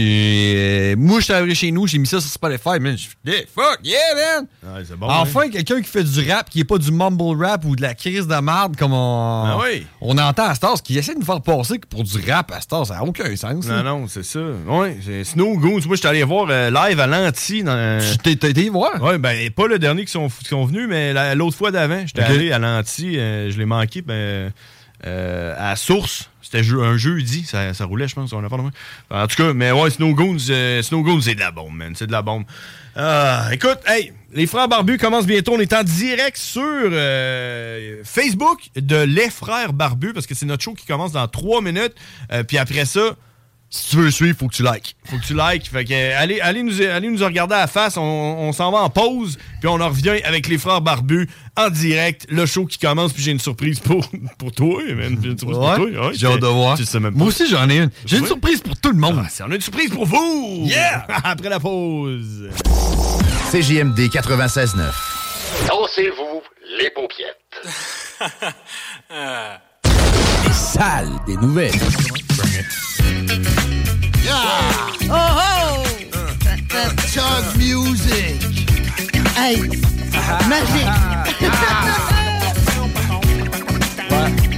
euh, 0.56 0.96
moi, 0.98 1.20
je 1.20 1.26
suis 1.26 1.34
arrivé 1.34 1.54
chez 1.56 1.72
nous, 1.72 1.86
j'ai 1.88 1.98
mis 1.98 2.08
ça 2.08 2.20
sur 2.26 2.34
Spotify. 2.34 2.80
Man, 2.80 2.98
je 2.98 3.04
suis 3.04 3.10
fuck, 3.54 3.80
yeah, 3.84 4.00
man! 4.16 4.48
Ouais, 4.76 4.84
c'est 4.88 4.96
bon, 4.98 5.08
enfin, 5.10 5.50
quelqu'un 5.50 5.82
qui 5.82 5.90
fait 5.90 6.04
du 6.04 6.32
rap, 6.32 6.50
qui 6.50 6.60
est 6.62 6.64
pas 6.66 6.78
du 6.78 6.92
mumble 6.92 7.44
rap 7.44 7.64
ou 7.66 7.76
de 7.76 7.82
la 7.82 7.94
crise 7.94 8.28
de 8.28 8.36
merde 8.42 8.76
comme 8.76 8.94
on, 8.94 9.44
Ah 9.46 9.58
oui. 9.64 9.86
on 10.02 10.18
entend 10.18 10.46
à 10.46 10.56
Stars, 10.56 10.82
qui 10.84 10.98
essaie 10.98 11.14
de 11.14 11.20
nous 11.20 11.26
faire 11.26 11.42
passer 11.42 11.80
que 11.80 11.88
pour 11.88 12.04
du 12.04 12.18
rap 12.32 12.52
à 12.52 12.62
Stars, 12.62 12.88
ça 12.88 12.96
n'a 12.96 13.04
aucun 13.04 13.36
sens. 13.36 13.66
Non, 13.66 13.84
non, 13.84 14.08
c'est 14.08 14.24
ça. 14.24 14.40
Ouais, 14.68 14.98
c'est 15.06 15.24
Snow 15.24 15.58
Goons. 15.58 15.82
Moi, 15.86 15.96
j'étais 15.96 16.08
allé 16.08 16.24
voir 16.24 16.48
euh, 16.50 16.70
live 16.70 17.00
à 17.00 17.08
Lanty. 17.08 17.64
Dans... 17.64 18.00
Tu 18.24 18.36
t'es 18.38 18.46
allé 18.48 18.70
voir? 18.70 19.02
Ouais, 19.02 19.18
ben, 19.18 19.50
pas 19.52 19.68
le 19.68 19.80
dernier 19.80 20.06
qui 20.06 20.12
sont, 20.12 20.28
qui 20.28 20.46
sont 20.50 20.66
venus, 20.66 20.88
mais 20.90 21.14
la- 21.14 21.36
l'autre 21.36 21.56
fois 21.58 21.72
d'avant. 21.72 22.02
J'étais 22.06 22.24
Ok. 22.24 22.30
allé 22.30 22.52
à 22.52 22.60
Lanty. 22.60 23.18
euh, 23.18 23.50
je 23.52 23.58
l'ai 23.58 23.66
manqué, 23.66 24.02
ben, 24.02 24.52
euh, 25.06 25.56
à 25.58 25.76
Source. 25.76 26.30
C'était 26.42 26.64
jeu- 26.64 26.84
un 26.84 26.98
jeudi. 26.98 27.44
Ça, 27.44 27.74
ça 27.74 27.86
roulait, 27.86 28.08
je 28.08 28.16
pense. 28.16 28.32
On 28.34 28.44
a. 28.44 28.48
En 28.48 29.28
tout 29.28 29.36
cas, 29.36 29.54
mais 29.54 29.72
ouais, 29.72 29.90
Snow 29.90 30.14
Goons, 30.14 30.38
euh, 30.50 30.82
Snow 30.82 31.22
c'est 31.22 31.36
de 31.36 31.40
la 31.40 31.52
bombe, 31.52 31.76
man. 31.76 31.94
C'est 31.96 32.08
de 32.08 32.12
la 32.12 32.22
bombe. 32.22 32.44
Ah, 32.96 33.50
écoute, 33.52 33.80
hey, 33.88 34.14
les 34.34 34.48
frères 34.48 34.68
barbus 34.68 34.98
commencent 34.98 35.26
bientôt. 35.26 35.54
On 35.56 35.60
est 35.60 35.74
en 35.74 35.84
direct 35.84 36.38
sur 36.38 36.62
euh, 36.64 38.02
Facebook 38.04 38.60
de 38.76 38.98
Les 39.04 39.30
Frères 39.30 39.74
Barbus 39.74 40.14
parce 40.14 40.28
que 40.28 40.36
c'est 40.36 40.46
notre 40.46 40.64
show 40.64 40.74
qui 40.74 40.86
commence 40.86 41.12
dans 41.12 41.28
trois 41.28 41.62
minutes. 41.62 41.94
Puis 42.48 42.58
après 42.58 42.86
ça, 42.86 43.16
si 43.70 43.90
tu 43.90 43.96
veux 43.98 44.06
le 44.06 44.12
suivre, 44.12 44.38
faut 44.38 44.48
que 44.48 44.56
tu 44.56 44.64
likes. 44.64 44.96
Faut 45.06 45.18
que 45.18 45.24
tu 45.26 45.34
likes. 45.36 45.70
Fait 45.70 45.84
que, 45.84 45.94
euh, 45.94 46.14
allez, 46.18 46.40
allez, 46.40 46.64
nous, 46.64 46.82
allez 46.82 47.10
nous 47.10 47.24
regarder 47.24 47.56
à 47.56 47.60
la 47.62 47.68
face. 47.68 47.98
On, 47.98 48.02
on 48.02 48.54
s'en 48.54 48.72
va 48.72 48.78
en 48.80 48.90
pause. 48.90 49.38
Puis 49.60 49.68
on 49.68 49.82
en 49.82 49.90
revient 49.90 50.22
avec 50.24 50.48
les 50.48 50.58
frères 50.58 50.80
barbus 50.82 51.28
en 51.58 51.70
direct. 51.70 52.26
Le 52.30 52.46
show 52.46 52.66
qui 52.66 52.78
commence. 52.80 53.12
Puis 53.12 53.24
j'ai 53.24 53.32
une 53.32 53.40
surprise 53.40 53.80
pour, 53.80 54.08
pour 54.38 54.52
toi, 54.54 54.82
man. 54.94 55.18
J'ai 55.22 55.30
une 55.30 55.38
surprise 55.38 55.58
Ouais, 55.58 55.76
pour 55.76 55.90
toi. 55.92 56.08
Ouais, 56.08 56.14
j'ai 56.14 56.28
hâte 56.28 56.40
de 56.42 56.48
voir. 56.48 56.78
tu 56.78 56.86
sais 56.86 57.00
même 57.00 57.14
Moi 57.16 57.26
pas. 57.26 57.30
aussi, 57.30 57.50
j'en 57.50 57.70
ai 57.70 57.78
une. 57.80 57.90
J'ai 58.06 58.18
une 58.18 58.28
surprise 58.28 58.62
pour 58.62 58.78
tout 58.80 58.92
le 58.92 58.98
monde. 58.98 59.22
Ah, 59.26 59.28
c'est- 59.30 59.44
on 59.44 59.52
a 59.52 59.56
une 59.56 59.62
surprise 59.62 59.90
pour 59.90 60.06
vous! 60.06 60.64
Yeah! 60.66 61.06
Après 61.24 61.50
la 61.50 61.60
pause. 61.60 62.50
CJMD 63.52 64.00
96.9. 64.10 64.82
Dansez-vous 65.70 66.42
les 66.80 66.90
paupiètes. 66.92 67.38
Les 70.46 70.54
salles 70.54 71.12
des 71.26 71.38
nouvelles. 71.38 71.72
Oh 75.08 75.12
oh! 75.12 75.84
Chug 77.12 77.58
music! 77.58 78.70
Hey! 79.38 79.58
Magique! 80.50 80.86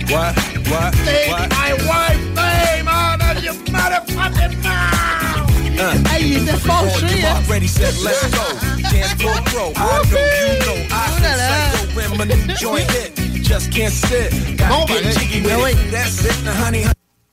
Ouais, 0.10 0.32
ouais, 0.72 0.92
Take 1.06 1.50
my 1.50 1.74
wife 1.88 2.24
name 2.36 2.88
out 2.88 3.22
of 3.22 3.44
your 3.44 3.54
motherfucking 3.72 4.56
mouth! 4.64 6.08
Hey, 6.12 6.22
il 6.24 6.38
était 6.44 6.58
fâché, 6.58 7.24
hein? 7.26 7.42
Ready, 7.50 7.68
set, 7.68 7.94
let's 8.04 8.30
go. 8.32 8.44
Floor 9.18 9.42
pro. 9.46 9.72
I 9.76 10.04
know 10.10 10.20
you 10.42 10.60
know. 10.66 10.78
I 10.92 10.96
feel 11.20 11.38
psycho 11.38 11.96
when 11.96 12.18
my 12.18 12.26
new 12.26 12.56
joint 12.56 12.90
hit. 12.92 13.17
Just 13.58 13.72
can't 13.72 13.90
sit. 13.92 14.30
Bon, 14.70 14.86
pareil. 14.86 15.42
Ben 15.42 15.58
oui. 15.64 15.72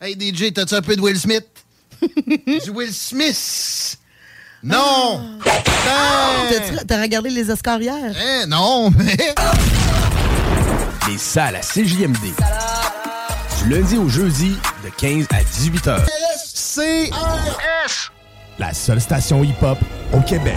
Hey 0.01 0.15
DJ, 0.19 0.55
t'as-tu 0.55 0.75
un 0.75 0.81
peu 0.81 0.97
de 0.97 1.01
Will 1.03 1.19
Smith? 1.21 1.45
du 2.01 2.71
Will 2.71 2.95
Smith! 2.95 3.99
Non! 4.63 5.39
T'as- 5.45 6.85
T'as 6.87 7.03
regardé 7.03 7.29
les 7.29 7.51
Oscars 7.51 7.83
hier? 7.83 8.15
Eh, 8.17 8.47
non, 8.47 8.91
mais. 8.97 9.17
Les 11.11 11.19
salles 11.19 11.57
à 11.57 11.61
CJMD. 11.61 12.17
du 13.63 13.69
lundi 13.69 13.99
au 13.99 14.09
jeudi 14.09 14.57
de 14.83 14.89
15 14.97 15.27
à 15.31 15.43
18 15.45 15.87
heures. 15.89 16.07
C-R-S. 16.47 18.11
La 18.59 18.73
seule 18.73 19.01
station 19.03 19.45
hip-hop 19.45 19.79
au 20.15 20.21
Québec. 20.21 20.57